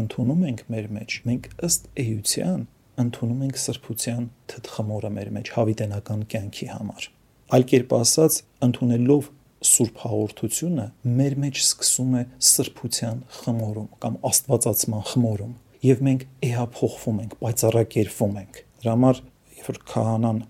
ընդունում 0.03 0.45
ենք 0.49 0.63
մեր 0.73 0.87
մեջ, 0.97 1.17
մենք 1.27 1.49
ըստ 1.67 1.89
էության 2.03 2.61
ընդունում 3.01 3.41
ենք 3.47 3.59
սրբության 3.63 4.27
թթխմորը 4.53 5.11
մեր 5.17 5.31
մեջ 5.37 5.51
հավիտենական 5.55 6.21
կյանքի 6.33 6.67
համար։ 6.73 7.07
Այլ 7.53 7.65
կերպ 7.73 7.95
ասած, 7.97 8.37
ընդունելով 8.67 9.29
Սուրբ 9.63 9.99
հաղորդությունը 10.03 10.85
մեր 11.17 11.35
մեջ 11.39 11.59
սկսում 11.63 12.15
է 12.19 12.23
սրբության 12.51 13.19
խմորում 13.37 13.89
կամ 14.03 14.17
աստվածացման 14.29 15.03
խմորում 15.09 15.53
եւ 15.87 16.01
մենք 16.07 16.25
էհափոխվում 16.47 17.21
ենք, 17.23 17.35
պայծառակերպվում 17.43 18.35
ենք։ 18.43 18.59
Դրա 18.83 18.93
համար 18.93 19.21
երբ 19.63 19.69
որ 19.71 19.79
քահանան 19.93 20.41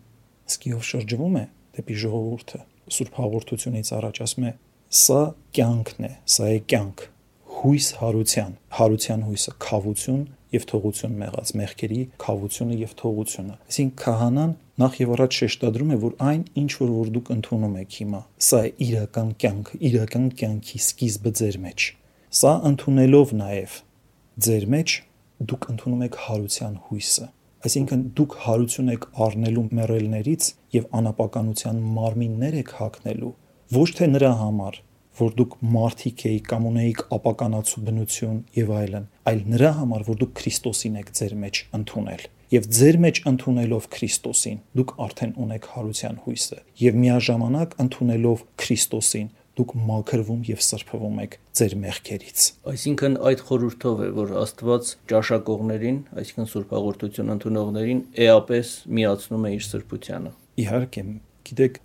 սկիով 0.53 0.85
շրջվում 0.89 1.37
է, 1.37 1.45
դեպի 1.77 1.97
ժողովուրդը 2.03 2.61
Սուրբ 2.93 3.19
հաղորդությունից 3.21 3.89
առաջ 3.97 4.21
ասում 4.25 4.47
է 4.49 4.53
սա 4.93 5.21
կյանքն 5.57 6.05
է, 6.05 6.11
սա 6.29 6.47
է 6.53 6.57
կյանք, 6.69 7.03
հույս 7.63 7.85
հարության, 8.01 8.51
հարության 8.77 9.23
հույսը, 9.29 9.53
խավություն 9.63 10.19
եւ 10.53 10.65
թողություն 10.71 11.17
մեղած 11.23 11.53
մեղքերի 11.59 11.99
խավությունը 12.23 12.77
եւ 12.83 12.95
թողությունը։ 13.03 13.57
Այսինքն 13.73 13.97
քահանան 14.03 14.55
նախ 14.83 14.97
եւ 15.03 15.13
առաջ 15.17 15.37
շեշտադրում 15.43 15.93
է, 15.93 15.97
որ 16.03 16.17
այն 16.33 16.41
ինչ 16.63 16.71
որ 16.79 16.93
որ 16.93 17.13
դուք 17.17 17.31
ընդունում 17.37 17.77
եք 17.83 17.99
հիմա, 18.03 18.21
սա 18.47 18.59
է 18.63 18.73
իրական 18.87 19.29
կյանքը, 19.43 19.79
իրական 19.93 20.25
կյանքի 20.43 20.83
սկիզբը 20.87 21.35
ձեր 21.43 21.61
մեջ։ 21.67 21.87
Սա 22.33 22.53
ընդունելով 22.73 23.37
նաեւ 23.43 23.77
ձեր 24.47 24.67
մեջ 24.73 24.97
դուք 25.53 25.71
ընդունում 25.73 26.03
եք 26.09 26.19
հարության 26.23 26.77
հույսը 26.89 27.29
Այսինքն 27.63 28.01
դուք 28.19 28.33
հարություն 28.43 28.91
եք 28.91 29.05
առնելու 29.23 29.61
մեռելներից 29.77 30.47
եւ 30.75 30.87
անապականության 30.99 31.77
մարմիններ 31.95 32.57
եք 32.59 32.73
հագնելու, 32.79 33.29
ոչ 33.77 33.85
թե 33.99 34.07
նրա 34.11 34.31
համար, 34.41 34.79
որ 35.19 35.35
դուք 35.39 35.57
մարդիկ 35.73 36.23
եք 36.29 36.47
կամ 36.49 36.69
ունեիք 36.69 37.03
ապականացու 37.17 37.83
բնություն 37.87 38.39
եւ 38.57 38.71
այլն, 38.79 39.05
այլ 39.29 39.43
նրա 39.53 39.71
համար, 39.83 40.07
որ 40.09 40.19
դուք 40.23 40.33
Քրիստոսին 40.39 40.97
եք 41.03 41.13
ձեր 41.19 41.35
մեջ 41.43 41.61
ընդունել 41.77 42.25
եւ 42.53 42.65
ձեր 42.77 42.97
մեջ 43.01 43.19
ընդունելով 43.29 43.85
Քրիստոսին 43.93 44.57
դուք 44.77 44.91
արդեն 45.03 45.31
ունեք 45.43 45.69
հարության 45.73 46.19
հույսը 46.25 46.57
եւ 46.83 46.99
միաժամանակ 47.03 47.71
ընդունելով 47.83 48.43
Քրիստոսին 48.63 49.31
դուք 49.53 49.73
մաքրվում 49.87 50.41
եւ 50.49 50.61
սրբվում 50.65 51.17
եք 51.23 51.35
ձեր 51.59 51.73
մեղքերից։ 51.83 52.45
Այսինքն 52.73 53.17
այդ 53.29 53.43
խորհրդով 53.49 53.99
է, 54.01 54.07
որ 54.17 54.31
Աստված 54.43 54.93
ճաշակողներին, 55.13 55.99
այսինքն 56.23 56.49
Սուրբ 56.53 56.73
Հաղորդություն 56.73 57.33
ընդունողներին 57.37 58.01
էապես 58.25 58.71
միացնում 58.97 59.45
է 59.45 59.51
իր 59.53 59.67
սրբությանը։ 59.69 60.31
Իհարկե, 60.63 61.03
գիտեք, 61.49 61.77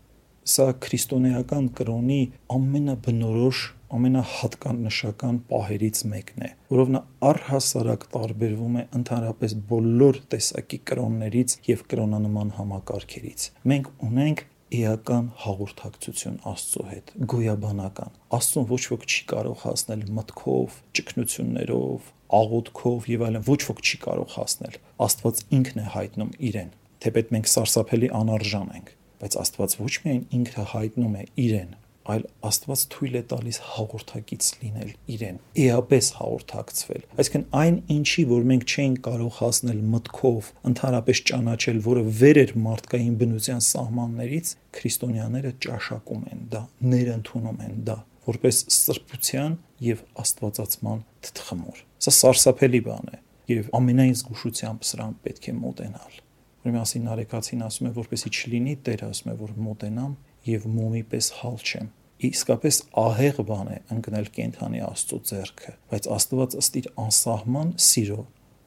սա 0.49 0.69
քրիստոնեական 0.85 1.67
կրոնի 1.79 2.21
ամենաբնորոշ 2.59 3.65
ամենահատկանշական 3.99 5.39
պահերից 5.49 6.01
մեկն 6.13 6.45
է, 6.45 6.51
որով 6.73 6.93
նա 6.95 7.01
առհասարակ 7.29 8.05
տարբերվում 8.15 8.77
է 8.81 8.85
ընդհանրապես 8.99 9.55
բոլոր 9.71 10.21
տեսակի 10.35 10.79
կրոններից 10.91 11.57
եւ 11.69 11.85
կրոնանման 11.93 12.53
համակարգերից։ 12.59 13.47
Մենք 13.73 13.91
ունենք 14.09 14.45
էական 14.79 15.31
հաղորդակցություն 15.45 16.37
Աստծո 16.51 16.85
հետ, 16.89 17.13
գոյաբանական։ 17.33 18.19
Աստծուն 18.39 18.67
ոչ 18.69 18.83
ոք 18.93 19.07
չի 19.09 19.23
կարող 19.33 19.63
հասնել 19.65 20.03
մտքով, 20.19 20.77
ճգնություններով, 20.99 22.11
աղոթքով 22.39 23.09
եւ 23.09 23.25
այլն, 23.29 23.47
ոչ 23.49 23.61
ոք 23.71 23.81
չի 23.89 24.01
կարող 24.05 24.35
հասնել։ 24.37 24.79
Աստված 25.09 25.43
ինքն 25.59 25.81
է 25.81 25.87
հայտնում 25.97 26.33
իրեն, 26.49 26.71
թեպետ 27.05 27.33
մենք 27.39 27.51
սարսափելի 27.55 28.13
անարժան 28.19 28.73
ենք, 28.77 28.93
բայց 29.19 29.37
Աստված 29.43 29.77
ոչ 29.83 29.93
միայն 30.05 30.25
ինքը 30.39 30.65
հայտնում 30.73 31.15
է 31.19 31.23
իրեն, 31.45 31.71
այլ 32.09 32.25
Աստված 32.49 32.83
թույլ 32.95 33.17
է 33.19 33.23
տալիս 33.31 33.59
հաղորդակից 33.69 34.51
լինել 34.63 34.93
իրեն, 35.15 35.41
էապես 35.65 36.11
հաղորդակցվել։ 36.19 37.03
Այսինքն 37.19 37.45
այն 37.61 37.79
ինչի, 37.95 38.25
որ 38.33 38.47
մենք 38.49 38.65
չէինք 38.73 39.01
կարող 39.09 39.33
հասնել 39.39 39.83
մտքով, 39.93 40.51
ընդհանրապես 40.73 41.23
ճանաչել, 41.29 41.81
որը 41.89 42.05
վեր 42.23 42.41
էր 42.45 42.55
մարդկային 42.69 43.19
բնության 43.23 43.65
սահմաններից, 43.69 44.53
քրիստոնյաները 44.79 45.53
ճաշակում 45.69 46.23
են 46.33 46.47
դա, 46.55 46.63
ներընդունում 46.95 47.63
են 47.69 47.77
դա 47.89 47.99
որպես 48.29 48.59
սրբության 48.75 49.57
եւ 49.85 50.05
աստվածացման 50.21 51.05
թթխմոր։ 51.25 51.83
Սա 52.05 52.13
սարսափելի 52.19 52.81
բան 52.89 53.13
է 53.15 53.21
եւ 53.49 53.71
ամենայն 53.79 54.17
զգուշությամբ 54.21 54.89
սրան 54.89 55.15
պետք 55.25 55.49
է 55.49 55.55
մոտենալ։ 55.57 56.19
Ուրեմն 56.65 56.81
ասին 56.83 57.07
Նարեկացին 57.09 57.65
ասում 57.69 57.89
է, 57.89 57.93
որպեսի 57.99 58.33
չլինի 58.39 58.75
Տերը 58.89 59.09
ասում 59.13 59.31
է, 59.31 59.37
որ 59.39 59.55
մոտենամ 59.69 60.17
եւ 60.49 60.67
մոմի 60.79 61.03
պես 61.13 61.31
հալ 61.39 61.59
չեմ 61.63 61.93
իսկապես 62.19 62.79
ահեղ 62.99 63.37
բան 63.47 63.69
է 63.71 63.77
ընկնել 63.95 64.29
կենթանի 64.35 64.81
Աստծո 64.89 65.19
ձեռքը, 65.29 65.75
բայց 65.93 66.09
Աստված 66.17 66.57
ըստ 66.59 66.79
իր 66.81 66.89
անսահման 66.99 67.71
սիրո 67.85 68.19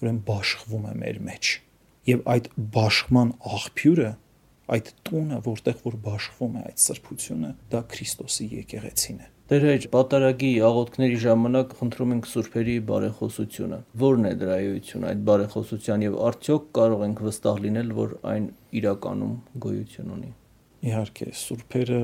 ուրեմն 0.01 0.21
բաշխվում 0.29 0.85
է 0.87 0.93
մեր 1.01 1.19
մեջ։ 1.27 1.49
Եվ 2.11 2.23
այդ 2.31 2.47
բաշխման 2.77 3.33
աղբյուրը, 3.51 4.11
այդ 4.71 4.91
տունը, 5.09 5.41
որտեղ 5.51 5.83
որ 5.83 5.97
բաշխվում 6.07 6.55
է 6.55 6.63
այդ 6.71 6.81
սրբությունը, 6.85 7.51
դա 7.75 7.81
Քրիստոսի 7.91 8.47
եկեղեցին 8.55 9.19
է։ 9.19 9.27
Տեր 9.51 9.65
հայր, 9.67 9.85
պատարագի 9.91 10.49
աղոթքների 10.63 11.15
ժամանակ 11.21 11.73
խնդրում 11.75 12.11
ենք 12.15 12.27
սուրբերի 12.31 12.75
բարեխոսությունը։ 12.87 13.79
Որն 14.03 14.29
է 14.29 14.31
դրա 14.39 14.55
էությունը 14.67 15.09
այդ 15.09 15.25
բարեխոսության 15.27 16.05
եւ 16.05 16.15
արդյոք 16.29 16.69
կարող 16.79 17.03
ենք 17.09 17.23
վստահ 17.27 17.59
լինել, 17.67 17.91
որ 17.99 18.13
այն 18.31 18.47
իրականում 18.79 19.35
գոյություն 19.67 20.13
ունի։ 20.15 20.31
Իհարկե, 20.87 21.27
սուրբերը 21.41 22.01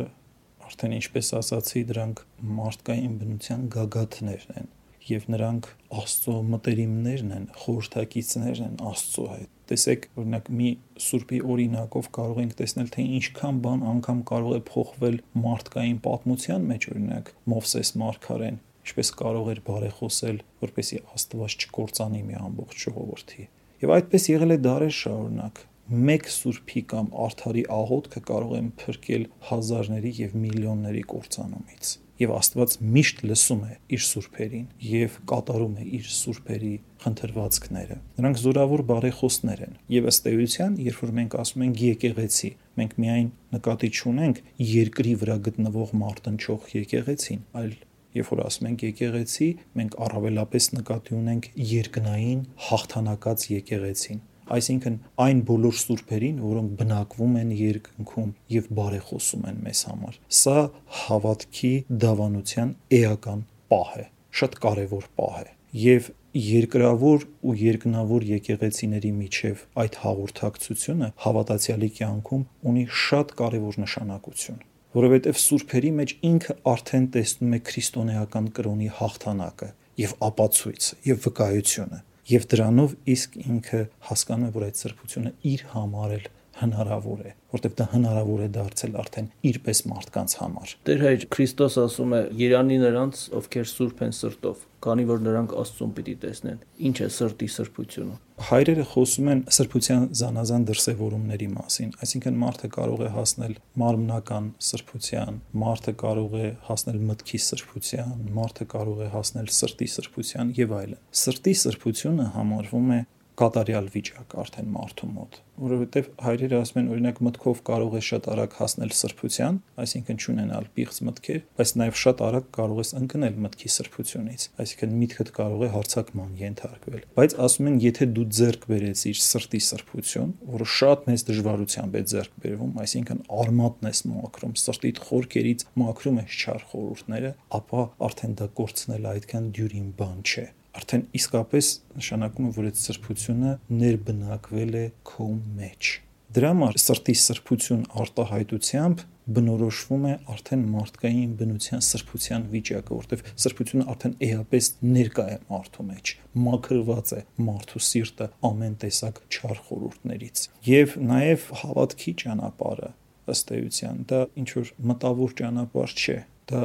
Արդեն 0.67 0.97
ինչպես 0.97 1.29
ասացի, 1.37 1.81
դրանք 1.93 2.23
մարդկային 2.57 3.13
բնության 3.21 3.67
գագաթներն 3.77 4.57
են 4.59 4.73
եւ 5.11 5.27
նրանք 5.33 5.69
Աստծո 6.01 6.35
մտերիմներն 6.51 7.33
են, 7.37 7.45
խորհրդակիցներն 7.63 8.67
են 8.67 8.77
Աստծո 8.91 9.27
հետ։ 9.33 9.51
Տեսեք, 9.67 10.07
օրինակ 10.21 10.51
մի 10.57 10.69
սուրբի 11.03 11.39
օրինակով 11.53 12.09
կարող 12.17 12.41
ենք 12.43 12.53
տեսնել, 12.61 12.91
թե 12.95 13.05
ինչքան 13.17 13.61
բան 13.67 13.83
անգամ 13.91 14.21
կարող 14.31 14.57
է 14.57 14.61
փոխվել 14.67 15.17
մարդկային 15.47 15.99
պատմության 16.07 16.67
մեջ, 16.71 16.87
օրինակ 16.93 17.31
Մովսես 17.51 17.91
Մարգարեն 18.01 18.61
ինչպես 18.87 19.09
կարող 19.19 19.49
էր 19.51 19.59
բարեխոսել, 19.67 20.37
որպեսի 20.63 20.99
Աստված 21.17 21.55
չկործանի 21.67 22.21
մի 22.27 22.37
ամբողջ 22.47 22.83
ժողովրդի։ 22.87 23.47
Եվ 23.83 23.93
այդպես 23.97 24.27
եղել 24.31 24.55
է 24.55 24.57
դարեր 24.63 24.93
շարունակ 24.97 25.59
մեկ 26.07 26.27
սուրբի 26.37 26.83
կամ 26.91 27.13
արդարի 27.27 27.63
աղոթքը 27.77 28.23
կարող 28.31 28.57
են 28.57 28.67
փրկել 28.81 29.29
հազարների 29.51 30.11
եւ 30.23 30.35
միլիոնների 30.47 31.07
կործանումից 31.13 31.95
եւ 32.17 32.31
Աստված 32.33 32.75
միշտ 32.81 33.19
լսում 33.29 33.59
է 33.67 33.73
իր 33.93 34.03
սուրբերին 34.07 34.63
եւ 34.89 35.17
կատարում 35.29 35.75
է 35.77 35.83
իր 35.97 36.07
սուրբերի 36.17 36.71
խնդրվածքները։ 37.03 37.97
Նրանք 38.17 38.39
զորավոր 38.41 38.83
բարեխոսներ 38.91 39.61
են 39.67 39.75
եւ 39.93 40.07
ըստ 40.11 40.29
էության, 40.31 40.79
երբ 40.87 41.03
որ 41.03 41.11
մենք 41.17 41.35
ասում 41.43 41.65
ենք 41.67 41.83
եկեղեցի, 41.87 42.49
մենք 42.81 42.95
միայն 43.03 43.29
նկատի 43.57 43.89
չունենք 43.97 44.41
երկրի 44.71 45.13
վրա 45.21 45.37
գտնվող 45.47 45.93
մարտնչող 46.01 46.71
եկեղեցին, 46.77 47.45
այլ 47.61 47.77
Երբ 48.17 48.29
որ 48.33 48.39
ասում 48.47 48.67
ենք 48.71 48.83
եկեղեցի, 48.87 49.47
մենք 49.77 49.95
առավելապես 50.07 50.67
նկատի 50.73 51.13
ունենք 51.17 51.47
երկնային 51.69 52.39
հաղթանակած 52.67 53.43
եկեղեցին, 53.51 54.21
այսինքն 54.55 54.95
այն 55.25 55.41
բոլոր 55.47 55.75
սուրբերին, 55.81 56.37
որոնք 56.43 56.75
բնակվում 56.81 57.35
են 57.41 57.51
երկնքում 57.57 58.29
եւ 58.53 58.69
բարեխոսում 58.79 59.47
են 59.51 59.59
մեզ 59.67 59.81
համար։ 59.89 60.19
Սա 60.37 60.57
հավատքի 61.01 61.73
դավանության 62.05 62.71
էական 62.99 63.43
պահ 63.73 63.91
է, 63.97 64.05
շատ 64.41 64.57
կարևոր 64.67 65.11
պահ 65.19 65.37
է։ 65.43 65.51
Եվ 65.87 66.09
երկրավոր 66.37 67.23
ու 67.47 67.53
երկնավոր 67.57 68.25
եկեղեցիների 68.29 69.11
միջև 69.17 69.61
այդ 69.83 69.95
հաղորդակցությունը 70.03 71.07
հավատացյալի 71.23 71.89
կյանքում 71.97 72.43
ունի 72.71 72.83
շատ 73.07 73.33
կարևոր 73.41 73.79
նշանակություն 73.83 74.59
որովհետև 74.97 75.39
սուրբերի 75.43 75.91
մեջ 75.97 76.13
ինքը 76.27 76.53
արդեն 76.71 77.07
տեսնում 77.15 77.55
է 77.57 77.59
քրիստոնեական 77.69 78.45
կրոնի 78.57 78.91
հաղթանակը 78.99 79.67
եւ 80.01 80.13
ապացույցը 80.27 80.99
եւ 81.09 81.19
վկայությունը 81.25 81.99
եւ 82.27 82.47
դրանով 82.51 82.95
իսկ 83.13 83.37
ինքը 83.43 83.81
հասկանում 84.09 84.47
է, 84.47 84.53
որ 84.57 84.65
այդ 84.67 84.81
սրբությունը 84.81 85.31
իր 85.51 85.63
համար 85.73 86.15
էլ 86.17 86.27
հնարավոր 86.61 87.23
է, 87.27 87.33
որտեղ 87.53 87.73
դա 87.79 87.87
հնարավոր 87.93 88.43
է 88.43 88.49
դարձել 88.57 88.97
արդեն 89.03 89.27
իրպես 89.51 89.81
մարդկանց 89.91 90.37
համար։ 90.41 90.73
Տեր 90.87 91.03
հայր 91.07 91.25
Քրիստոս 91.37 91.77
ասում 91.83 92.15
է. 92.17 92.21
«Երանի 92.41 92.77
նրանց, 92.83 93.25
ովքեր 93.37 93.67
սուրբ 93.71 94.01
են 94.07 94.15
սրտով, 94.17 94.63
քանի 94.87 95.05
որ 95.09 95.21
նրանք 95.27 95.53
Աստծուն 95.57 95.91
պիտի 95.97 96.15
տեսնեն»։ 96.23 96.63
Ինչ 96.87 96.97
է 96.97 97.09
սրտի 97.17 97.47
սրբությունը։ 97.57 98.17
Հայրերը 98.37 98.83
խոսում 98.91 99.29
են 99.31 99.39
սրբության 99.57 100.03
զանազան 100.19 100.65
դրսևորումների 100.67 101.47
մասին, 101.55 101.93
այսինքն 102.05 102.37
մարդը 102.43 102.69
կարող 102.75 103.01
է 103.01 103.09
հասնել 103.15 103.55
մարմնական 103.81 104.51
սրբության, 104.67 105.39
մարդը 105.63 105.93
կարող 106.03 106.37
է 106.37 106.51
հասնել 106.67 106.99
մտքի 107.09 107.39
սրբության, 107.47 108.13
մարդը 108.37 108.69
կարող 108.77 109.01
է 109.07 109.09
հասնել 109.17 109.49
սրտի 109.57 109.89
սրբության 109.97 110.53
եւ 110.61 110.75
այլն։ 110.77 111.01
Սրտի 111.25 111.55
սրբությունը 111.65 112.29
համարվում 112.37 112.93
է 112.93 113.01
կատարյալ 113.37 113.87
վիճակ 113.93 114.33
արդեն 114.41 114.69
մարդու 114.73 115.07
մոտ, 115.13 115.35
որովհետև 115.61 116.07
հայրերը 116.25 116.57
ասում 116.57 116.79
են 116.81 116.87
օրինակ 116.93 117.19
մտքով 117.27 117.59
կարող 117.67 117.97
է 117.97 118.01
շատ 118.07 118.29
արագ 118.33 118.55
հասնել 118.57 118.93
սրբության, 118.97 119.59
այսինքն 119.83 120.21
չունենալ 120.23 120.65
պիղծ 120.77 120.97
մտքեր, 121.07 121.39
բայց 121.59 121.73
նաև 121.81 121.99
շատ 122.01 122.23
արագ 122.27 122.47
կարող 122.57 122.81
ես 122.81 122.91
ընկնել 122.97 123.37
մտքի 123.45 123.71
սրբությունից, 123.77 124.47
այսինքն 124.57 124.97
միտքդ 125.01 125.31
կարող 125.37 125.65
է 125.67 125.69
հարցակման 125.77 126.33
ենթարկվել։ 126.41 127.05
Բայց 127.17 127.37
ասում 127.45 127.69
են, 127.69 127.77
եթե 127.85 128.09
դու 128.17 128.27
ձեռք 128.37 128.67
բերեցիր 128.73 129.21
սրտի 129.27 129.61
սրբություն, 129.67 130.33
որը 130.57 130.69
շատ 130.77 131.07
մեծ 131.11 131.25
դժվարությամբ 131.29 131.97
է 131.97 132.03
ձեռք 132.17 132.37
բերվում, 132.47 132.75
այսինքն 132.87 133.23
արմատն 133.37 133.91
ես 133.93 134.03
մաքրում, 134.17 134.57
սրտիդ 134.65 135.01
խորքերից 135.07 135.65
մաքրում 135.77 136.21
ես 136.25 136.37
չար 136.37 136.67
խորհուրդները, 136.73 137.33
ապա 137.61 137.87
արդեն 138.07 138.37
դա 138.41 138.51
կորցնել 138.61 139.11
այդքան 139.13 139.51
դյուրին 139.57 139.91
բան 140.01 140.23
չէ 140.25 140.47
արդեն 140.77 141.05
իսկապես 141.17 141.69
նշանակում 141.97 142.47
է, 142.47 142.51
որ 142.57 142.67
այդ 142.71 142.81
սրբությունը 142.83 143.53
ներբնակվել 143.83 144.77
է 144.77 144.85
քո 145.11 145.29
մեջ։ 145.57 145.93
Դրա 146.37 146.49
համար 146.51 146.77
սրտի 146.83 147.13
սրբություն 147.17 147.83
արտահայտությամբ 148.03 149.03
բնորոշվում 149.37 150.05
է 150.07 150.11
արդեն 150.33 150.63
մարդկային 150.71 151.31
բնության 151.39 151.83
սրբության 151.87 152.45
վիճակը, 152.51 152.97
որտեղ 152.97 153.23
սրբությունը 153.43 153.87
արդեն 153.93 154.13
էապես 154.27 154.69
ներկա 154.87 155.25
է 155.27 155.37
մարդու 155.49 155.85
մեջ, 155.87 156.11
մաքրված 156.47 157.13
է 157.17 157.21
մարդու 157.47 157.83
սիրտը 157.87 158.29
ամեն 158.51 158.77
տեսակ 158.83 159.21
չար 159.27 159.61
խորհուրդներից։ 159.67 160.43
Եվ 160.67 160.95
նաև 161.11 161.47
հավատքի 161.63 162.13
ճանապարհը 162.23 162.91
ըստ 163.33 163.53
էության 163.57 164.03
դա 164.07 164.21
ինչ 164.43 164.49
որ 164.57 164.73
մտավոր 164.91 165.37
ճանապարհ 165.41 165.95
չէ, 165.97 166.17
դա 166.51 166.61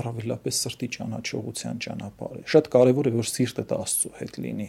առավելապես 0.00 0.60
սրտի 0.62 0.88
ճանաչողության 0.96 1.82
ճանապարհ 1.86 2.38
է։ 2.38 2.44
Շատ 2.52 2.70
կարևոր 2.72 3.10
է 3.10 3.12
որ 3.16 3.28
սիրտդ 3.32 3.74
Աստծո 3.76 4.12
հետ 4.20 4.38
լինի։ 4.44 4.68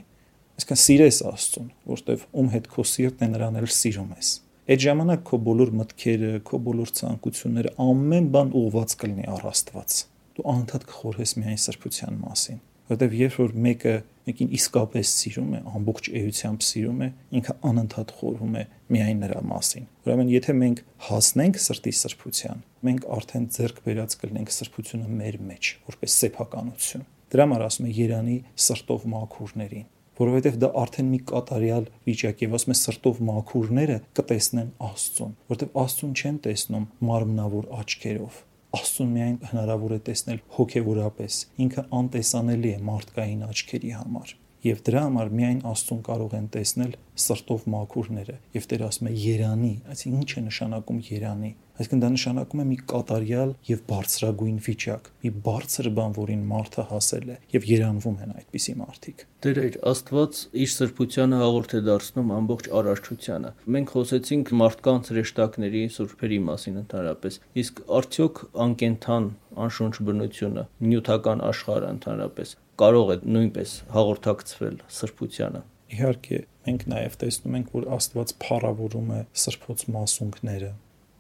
Այսինքն 0.53 0.81
սիրես 0.83 1.19
Աստծուն, 1.33 1.69
որտեվ 1.93 2.25
ում 2.43 2.51
հետ 2.53 2.67
քո 2.73 2.85
սիրտն 2.93 3.23
է 3.23 3.29
նրան 3.33 3.61
էլ 3.63 3.69
սիրում 3.77 4.11
ես։ 4.13 4.33
Այդ 4.73 4.83
ժամանակ 4.83 5.23
քո 5.27 5.39
բոլոր 5.47 5.71
մտքերը, 5.79 6.33
քո 6.47 6.59
բոլոր 6.67 6.93
ցանկությունները, 6.99 7.73
ամեն 7.83 8.29
բան 8.35 8.53
ուղված 8.63 8.97
կլինի 9.03 9.25
առ 9.33 9.49
Աստված։ 9.53 9.97
Դու 10.33 10.45
անընդհատ 10.53 10.85
կխորհես 10.93 11.35
միայն 11.41 11.59
սրբության 11.63 12.21
մասին 12.23 12.61
որտեվ 12.91 13.15
երբ 13.23 13.37
որ 13.43 13.55
մեկը 13.67 13.95
մեկին 14.23 14.53
իսկապես 14.55 15.09
սիրում 15.19 15.49
է, 15.53 15.59
ամբողջ 15.77 16.09
էությամբ 16.19 16.61
սիրում 16.63 17.01
է, 17.03 17.07
ինքը 17.39 17.55
անընդհատ 17.69 18.11
խորհում 18.19 18.53
է 18.55 18.63
միայն 18.95 19.23
նրա 19.23 19.41
մասին։ 19.49 19.87
Ուրեմն 20.03 20.29
եթե 20.31 20.55
մենք 20.59 20.83
հասնենք 21.07 21.59
սրտի 21.63 21.93
սրբության, 21.99 22.61
մենք 22.87 23.07
արդեն 23.17 23.47
ձեռք 23.57 23.81
բերած 23.83 24.15
կլինենք 24.23 24.53
սրբությունը 24.53 25.09
մեր 25.23 25.39
մեջ, 25.49 25.71
որպես 25.91 26.15
սեփականություն։ 26.23 27.05
Դրա 27.33 27.47
համար 27.49 27.65
ասում 27.67 27.89
է 27.89 27.93
Երանի 27.97 28.37
սրտով 28.63 29.05
մաքուրներին, 29.13 29.85
որովհետև 30.13 30.57
դա 30.61 30.69
արդեն 30.83 31.07
մի 31.09 31.19
կատարյալ 31.33 31.87
վիճակ 32.07 32.43
եւ 32.43 32.57
ասում 32.59 32.73
է 32.73 32.77
սրտով 32.83 33.21
մաքուրները 33.33 33.95
կտեսնեն 34.19 34.69
Աստծուն, 34.87 35.31
որովհետև 35.49 35.79
Աստծուն 35.83 36.13
չեն 36.13 36.37
տեսնում 36.45 36.85
մարմնավոր 37.09 37.71
աչքերով, 37.81 38.37
Աստծուն 38.73 39.11
միայն 39.17 39.35
հնարավոր 39.51 39.93
է 39.93 39.99
տեսնել 40.07 40.39
հոգևորապես։ 40.57 41.41
Ինքը 41.63 41.83
անտեսանելի 41.99 42.71
է 42.73 42.79
մարդկային 42.87 43.43
աչքերի 43.49 43.91
համար 43.99 44.33
եւ 44.63 44.79
դրա 44.87 45.01
համար 45.03 45.31
միայն 45.37 45.59
Աստծուն 45.67 46.01
կարող 46.07 46.33
են 46.37 46.45
տեսնել 46.53 46.93
սրտով 47.23 47.65
մաքուրները 47.73 48.35
եւ 48.55 48.67
Տեր 48.71 48.83
ասում 48.87 49.09
է 49.09 49.13
Երանի, 49.23 49.71
այսինքն 49.93 50.21
ինչ 50.23 50.31
է 50.33 50.43
նշանակում 50.47 51.01
Երանի 51.09 51.51
այսինքն 51.73 52.01
դա 52.03 52.09
նշանակում 52.13 52.63
է 52.63 52.65
մի 52.69 52.77
կատարյալ 52.93 53.53
եւ 53.69 53.83
բարձրագույն 53.89 54.57
վիճակ 54.67 55.09
մի 55.23 55.31
բարձր 55.47 55.89
բան 55.99 56.15
որին 56.17 56.43
մարդը 56.53 56.85
հասել 56.93 57.31
է 57.33 57.37
եւ 57.53 57.67
երանվում 57.73 58.17
են 58.23 58.33
այդպիսի 58.39 58.75
մարդիկ 58.83 59.23
Տեր 59.43 59.59
Աստված 59.93 60.41
իր 60.63 60.69
սրբությանը 60.73 61.39
հաղորդ 61.43 61.73
է 61.73 61.81
դարձնում 61.87 62.33
ամբողջ 62.37 62.69
արարչությանը 62.79 63.53
մենք 63.77 63.93
խոսեցինք 63.97 64.53
մարդկանց 64.63 65.13
ռեշտակների 65.17 65.83
սուրբերի 65.97 66.39
մասին 66.53 66.81
ընդհանրապես 66.83 67.39
իսկ 67.63 67.81
արդյոք 67.99 68.43
անկենթան 68.67 69.31
անշունչ 69.63 69.95
բնությունը 70.07 70.67
նյութական 70.93 71.43
աշխարհը 71.53 71.89
ընդհանրապես 71.97 72.55
կարող 72.81 73.11
է 73.13 73.15
նույնպես 73.29 73.71
հաղորդակցվել 73.93 74.77
սրբությանը։ 74.97 75.59
Իհարկե, 75.93 76.39
մենք 76.65 76.85
նաև 76.89 77.17
տեսնում 77.21 77.57
ենք, 77.59 77.67
որ 77.75 77.85
Աստված 77.97 78.33
փառավորում 78.43 79.11
է 79.13 79.19
սրբոց 79.43 79.83
մասունքները։ 79.93 80.71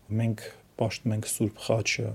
Մենք 0.09 0.45
պաշտում 0.79 1.13
ենք 1.17 1.29
Սուրբ 1.33 1.61
Խաչը, 1.67 2.09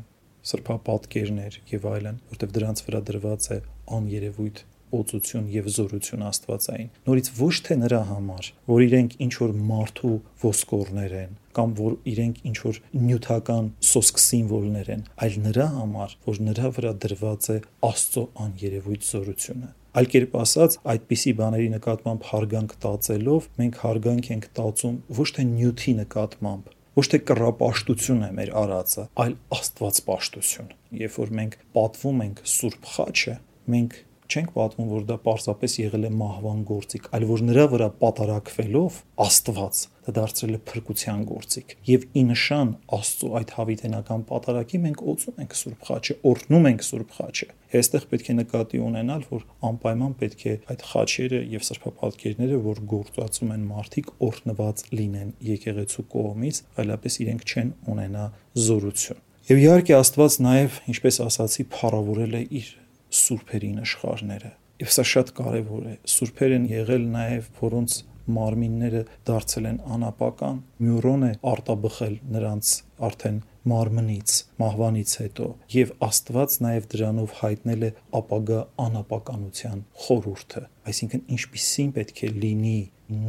սրբապատկերներ 0.48 1.60
եւ 1.72 1.86
այլն, 1.92 2.18
որտեղ 2.32 2.52
դրանց 2.58 2.82
վրա 2.88 3.00
դրված 3.08 3.48
է 3.54 3.58
աներևույթ 3.98 4.64
օծություն 4.98 5.48
եւ 5.52 5.66
զորություն 5.74 6.24
Աստվածային։ 6.28 6.88
Նորից 7.08 7.28
ոչ 7.38 7.54
թե 7.66 7.76
նրա 7.82 8.00
համար, 8.08 8.48
որ 8.70 8.84
իրենք 8.86 9.16
ինչ 9.24 9.32
որ 9.42 9.52
մարդու 9.68 10.14
ոսկորներ 10.44 11.16
են 11.18 11.34
կամ 11.58 11.74
որ 11.78 11.96
իրենք 12.06 12.36
ինչ 12.48 12.56
որ 12.62 12.78
նյութական 12.94 13.70
սոսկ 13.88 14.20
սիմվոլներ 14.22 14.90
են, 14.94 15.02
այլ 15.26 15.38
նրա 15.48 15.66
համար, 15.74 16.14
որ 16.28 16.40
նրա 16.48 16.70
վրա 16.76 16.92
դրված 17.04 17.48
է 17.50 17.58
Աստծո 17.88 18.24
աներևույթ 18.46 19.08
զորությունը։ 19.08 19.70
Այլ 19.98 20.08
կերպ 20.12 20.34
ասած, 20.38 20.76
այդպիսի 20.92 21.32
բաների 21.38 21.68
նկատմամբ 21.74 22.26
հարգանք 22.28 22.74
տածելով 22.84 23.46
մենք 23.58 23.78
հարգանք 23.82 24.28
ենք 24.36 24.48
տածում 24.58 24.98
ոչ 25.18 25.28
թե 25.38 25.46
նյութի 25.48 25.94
նկատմամբ, 25.98 26.68
ոչ 26.98 27.04
թե 27.12 27.18
կռապաշտություն 27.28 28.22
է 28.26 28.28
մեր 28.34 28.48
արածը, 28.58 29.04
այլ 29.22 29.34
Աստված 29.54 29.98
պաշտություն։ 30.08 30.70
Երբ 30.98 31.18
որ 31.22 31.32
մենք 31.38 31.56
պատվում 31.76 32.22
ենք 32.24 32.40
Սուրբ 32.58 32.88
Խաչը, 32.94 33.34
մենք 33.74 33.98
չենք 34.28 34.50
պատմում, 34.54 34.88
որ 34.92 35.04
դա 35.08 35.16
պարզապես 35.24 35.74
եղել 35.80 36.04
է 36.08 36.10
մահվան 36.18 36.58
գործիք, 36.68 37.06
այլ 37.16 37.24
որ 37.28 37.42
նրա 37.48 37.64
վրա 37.72 37.88
պատարակվելով 38.02 38.98
Աստված 39.24 39.80
դա 40.08 40.12
դարձրել 40.18 40.56
է 40.56 40.60
փրկության 40.68 41.22
գործիք։ 41.28 41.72
Եվ 41.88 42.04
ի 42.16 42.22
նշան 42.28 42.70
Աստծո 42.98 43.30
այդ 43.38 43.52
հավիտենական 43.58 44.22
պատարակի 44.28 44.80
մենք 44.84 45.02
օծում 45.12 45.42
ենք 45.42 45.56
Սուրբ 45.58 45.86
Խաչը, 45.88 46.16
օրհնում 46.32 46.68
ենք 46.68 46.84
Սուրբ 46.88 47.14
Խաչը։ 47.18 47.48
Այստեղ 47.78 48.06
պետք 48.08 48.28
է 48.28 48.36
նկատի 48.38 48.82
ունենալ, 48.88 49.24
որ 49.28 49.46
անպայման 49.68 50.16
պետք 50.22 50.44
է 50.48 50.54
այդ 50.72 50.84
խաչերը 50.88 51.40
եւ 51.58 51.66
սրբապատկերները, 51.68 52.60
որ 52.68 52.82
գործածում 52.94 53.54
են 53.58 53.68
մարդիկ, 53.68 54.10
օրհնված 54.28 54.84
լինեն 54.98 55.32
եկեղեցու 55.52 56.06
կողմից, 56.16 56.62
այլապես 56.80 57.20
իրենք 57.28 57.48
չեն 57.48 57.72
ունենա 57.92 58.26
զորություն։ 58.68 59.24
Եվ 59.48 59.62
իհարկե 59.64 59.94
Աստված 59.96 60.34
նաև, 60.44 60.82
ինչպես 60.92 61.18
ասացի, 61.24 61.64
փառավորել 61.72 62.34
է 62.36 62.42
իր 62.58 62.72
սուրբերի 63.18 63.70
նշխարները։ 63.78 64.52
Եվ 64.78 64.90
սա 64.94 65.04
շատ 65.12 65.30
կարևոր 65.38 65.86
է։ 65.90 65.94
Սուրբեր 66.12 66.54
են 66.58 66.66
եղել 66.70 67.06
նաև, 67.14 67.46
որոնց 67.58 67.94
մարմինները 68.28 69.02
դարձել 69.28 69.68
են 69.68 69.78
անապական, 69.96 70.58
մյուրոն 70.84 71.24
է 71.28 71.30
արտաբխել 71.52 72.14
նրանց 72.34 72.72
արդեն 73.08 73.38
մարմնից, 73.72 74.34
մահվանից 74.62 75.14
հետո, 75.22 75.48
եւ 75.74 75.92
Աստված 76.08 76.56
նաև 76.64 76.88
դրանով 76.92 77.34
հայտնել 77.40 77.86
է 77.88 77.90
ապագա 78.20 78.60
անապականության 78.84 79.82
խորուրդը, 80.04 80.62
այսինքն 80.92 81.24
ինչպիսին 81.36 81.92
պետք 81.98 82.22
է 82.28 82.32
լինի 82.44 82.78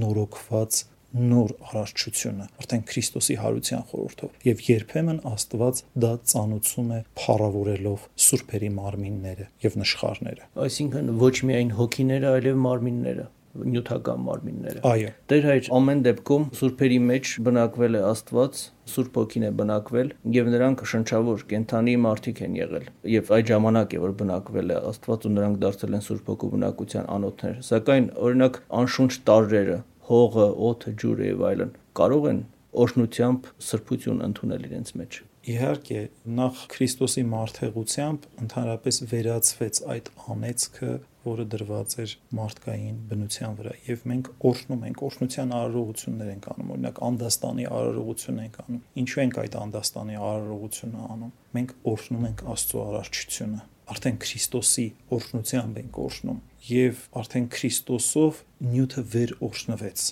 նորոգված 0.04 0.82
նոր 1.16 1.56
արարչությունը 1.70 2.48
արդեն 2.62 2.86
Քրիստոսի 2.92 3.40
հարության 3.44 3.84
խորհրդով 3.90 4.46
եւ 4.50 4.64
երբեմն 4.70 5.24
Աստված 5.30 5.82
դա 6.06 6.14
ծանուցում 6.34 6.94
է 6.94 7.02
փառավորելով 7.24 8.06
սուրբերի 8.30 8.72
մարմինները 8.78 9.50
եւ 9.66 9.82
նշխարները 9.84 10.48
այսինքն 10.70 11.12
ոչ 11.26 11.36
միայն 11.50 11.76
հոգիները 11.80 12.34
այլև 12.38 12.64
մարմինները 12.70 13.28
նյութական 13.58 14.22
մարմինները։ 14.26 14.82
Այո։ 14.86 15.12
Տեր 15.32 15.46
հայր 15.50 15.70
ամեն 15.78 16.02
դեպքում 16.06 16.46
սուրբերի 16.60 17.00
մեջ 17.10 17.32
բնակվել 17.48 17.98
է 17.98 18.02
Աստված, 18.10 18.62
Սուրբ 18.90 19.18
ոգին 19.20 19.46
է 19.46 19.52
բնակվել 19.60 20.12
եւ 20.36 20.50
նրանք 20.54 20.84
շնչավոր 20.92 21.44
կենթանի 21.50 21.96
մարդիկ 22.06 22.42
են 22.46 22.58
եղել։ 22.60 22.88
Եվ 23.14 23.32
այդ 23.38 23.52
ժամանակ 23.54 23.96
է 23.98 24.02
որ 24.06 24.16
բնակվել 24.22 24.74
է 24.74 24.80
Աստված 24.90 25.28
ու 25.30 25.34
նրանք 25.36 25.60
դարձել 25.66 25.98
են 26.00 26.06
Սուրբ 26.10 26.32
ոգու 26.34 26.52
բնակության 26.56 27.10
անոթներ։ 27.18 27.60
Սակայն 27.70 28.10
օրինակ 28.30 28.60
անշունչ 28.80 29.12
տարրերը, 29.30 29.80
հողը, 30.10 30.48
օդը, 30.70 30.96
ջուրը 31.04 31.30
եւ 31.30 31.44
այլն 31.50 31.74
կարող 32.00 32.30
են 32.30 32.40
օրհնությամբ 32.84 33.50
սրբություն 33.70 34.24
ընդունել 34.30 34.66
իրենց 34.70 34.92
մեջ։ 35.00 35.20
Իհարկե, 35.50 36.02
նախ 36.40 36.64
Քրիստոսի 36.74 37.22
մարդեղությամբ 37.30 38.26
ընդհանրապես 38.44 38.98
վերացվեց 39.10 39.80
այդ 39.94 40.10
անեծքը, 40.34 40.92
որը 41.26 41.46
դրված 41.54 41.96
էր 42.04 42.14
մարդկային 42.38 43.00
բնության 43.10 43.56
վրա 43.60 43.74
եւ 43.88 44.04
մենք 44.12 44.30
օրհնում 44.50 44.86
ենք 44.90 45.02
օրհնության 45.08 45.52
արարողություններ 45.60 46.30
ենք 46.34 46.48
անում 46.54 46.72
օրինակ 46.76 47.02
անդաստանի 47.10 47.66
արարողություն 47.80 48.40
ենք 48.46 48.60
անում 48.64 48.84
ինչու 49.04 49.24
ենք 49.26 49.40
այդ 49.44 49.58
անդաստանի 49.60 50.20
արարողությունը 50.30 51.04
անում 51.16 51.34
մենք 51.60 51.76
օրհնում 51.94 52.28
ենք 52.30 52.46
աստծո 52.56 52.86
արարչությունը 52.86 53.62
արդեն 53.94 54.18
Քրիստոսի 54.24 54.88
օրհնությամբ 55.18 55.80
ենք 55.84 56.00
օրհնում 56.06 56.40
եւ 56.70 57.04
արդեն 57.22 57.48
Քրիստոսով 57.56 58.42
նյութը 58.70 59.06
վեր 59.14 59.36
օրհնվեց 59.50 60.08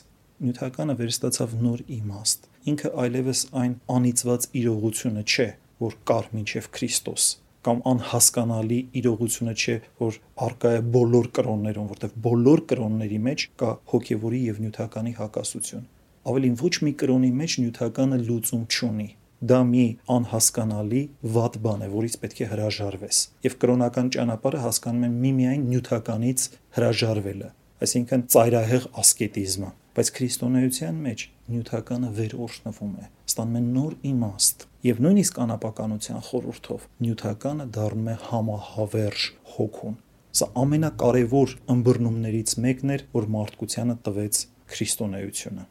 նյութականը 0.48 0.96
վերստացավ 1.02 1.58
նոր 1.66 1.84
իմաստ 1.98 2.48
ինքը 2.74 2.94
այլևս 3.04 3.44
այն 3.64 3.76
անիծված 3.98 4.48
իրողությունը 4.62 5.28
չէ 5.28 5.50
որ 5.84 6.00
կար 6.12 6.32
մինչև 6.38 6.72
Քրիստոս 6.78 7.28
կամ 7.68 7.82
անհասկանալի 7.92 8.78
իրողությունը 9.02 9.54
չէ, 9.60 9.74
որ 10.00 10.18
արկա 10.46 10.70
է 10.78 10.82
բոլոր 10.96 11.26
կրոններում, 11.38 11.88
որտեղ 11.92 12.14
բոլոր 12.28 12.62
կրոնների 12.72 13.20
մեջ 13.28 13.46
կա 13.62 13.72
հոգևորի 13.92 14.40
եւ 14.48 14.62
նյութականի 14.64 15.14
հակասություն։ 15.18 15.88
Ավելին 16.32 16.56
ոչ 16.62 16.74
մի 16.88 16.94
կրոնի 17.02 17.32
մեջ 17.42 17.58
նյութականը 17.64 18.20
լուծում 18.28 18.64
չունի 18.72 19.10
դա 19.38 19.60
մի 19.70 19.86
անհասկանալի 20.10 21.02
վատ 21.38 21.58
բան 21.66 21.84
է, 21.86 21.90
որից 21.94 22.16
պետք 22.24 22.40
է 22.42 22.48
հրաժարվես։ 22.54 23.20
Եվ 23.48 23.58
կրոնական 23.62 24.10
ճանապարհը 24.16 24.62
հասկանում 24.64 25.06
են 25.08 25.20
միմիայն 25.26 25.68
նյութականից 25.74 26.48
հրաժարվելը, 26.78 27.50
այսինքն 27.86 28.26
ծայրահեղ 28.34 28.88
ասկետիզմը, 29.04 29.70
բայց 29.98 30.12
քրիստոնեության 30.18 30.98
մեջ 31.06 31.28
նյութականը 31.54 32.10
վերօրհնվում 32.18 32.98
է, 32.98 33.06
ստանում 33.28 33.58
է 33.58 33.64
նոր 33.78 33.94
իմաստ, 34.12 34.68
եւ 34.88 35.00
նույնիսկ 35.06 35.40
անապականության 35.46 36.26
խորհրդով 36.28 36.90
նյութականը 37.06 37.70
դառնում 37.78 38.12
է 38.12 38.18
համահավերժ 38.28 39.30
հոգուն 39.58 39.98
սա 40.38 40.46
ամենակարևոր 40.62 41.54
ըմբռնումներից 41.74 42.52
մեկն 42.66 42.94
էր 42.94 43.04
որ 43.16 43.28
մարդկությանը 43.38 43.96
տվեց 44.08 44.42
քրիստոնեությունը 44.74 45.64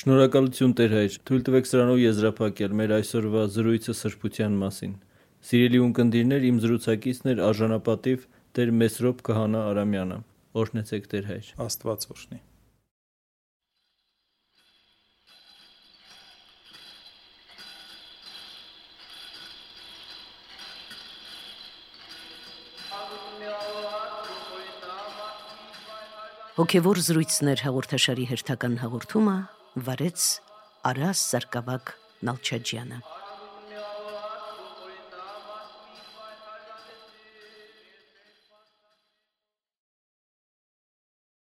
Շնորհակալություն 0.00 0.70
Տեր 0.78 0.92
հայր 0.96 1.16
թույլ 1.28 1.42
տվեք 1.44 1.66
սրանով 1.68 1.98
եզրափակել 2.00 2.76
մեր 2.78 2.92
այսօրվա 2.96 3.40
զրույցը 3.52 3.94
սրբության 3.98 4.54
մասին 4.60 4.94
Սիրելի 5.48 5.80
ունկնդիրներ 5.86 6.46
իմ 6.50 6.60
զրուցակիցն 6.62 7.32
էր 7.34 7.42
արժանապատիվ 7.50 8.24
Տեր 8.56 8.72
Մեսրոպ 8.80 9.20
Քահանա 9.28 9.64
Արամյանը 9.74 10.18
օրհնեցեք 10.62 11.10
Տեր 11.12 11.28
հայր 11.34 11.52
Աստված 11.66 12.08
օրհնի 12.16 12.40
Հոգևոր 26.56 26.98
զրույցներ 27.04 27.68
հաղորդաշարի 27.68 28.30
հերթական 28.32 28.80
հաղորդումը 28.80 29.40
վարեց 29.86 30.26
Արաս 30.90 31.24
Սարգսակ 31.30 31.94
Նալչաջյանը 32.28 32.98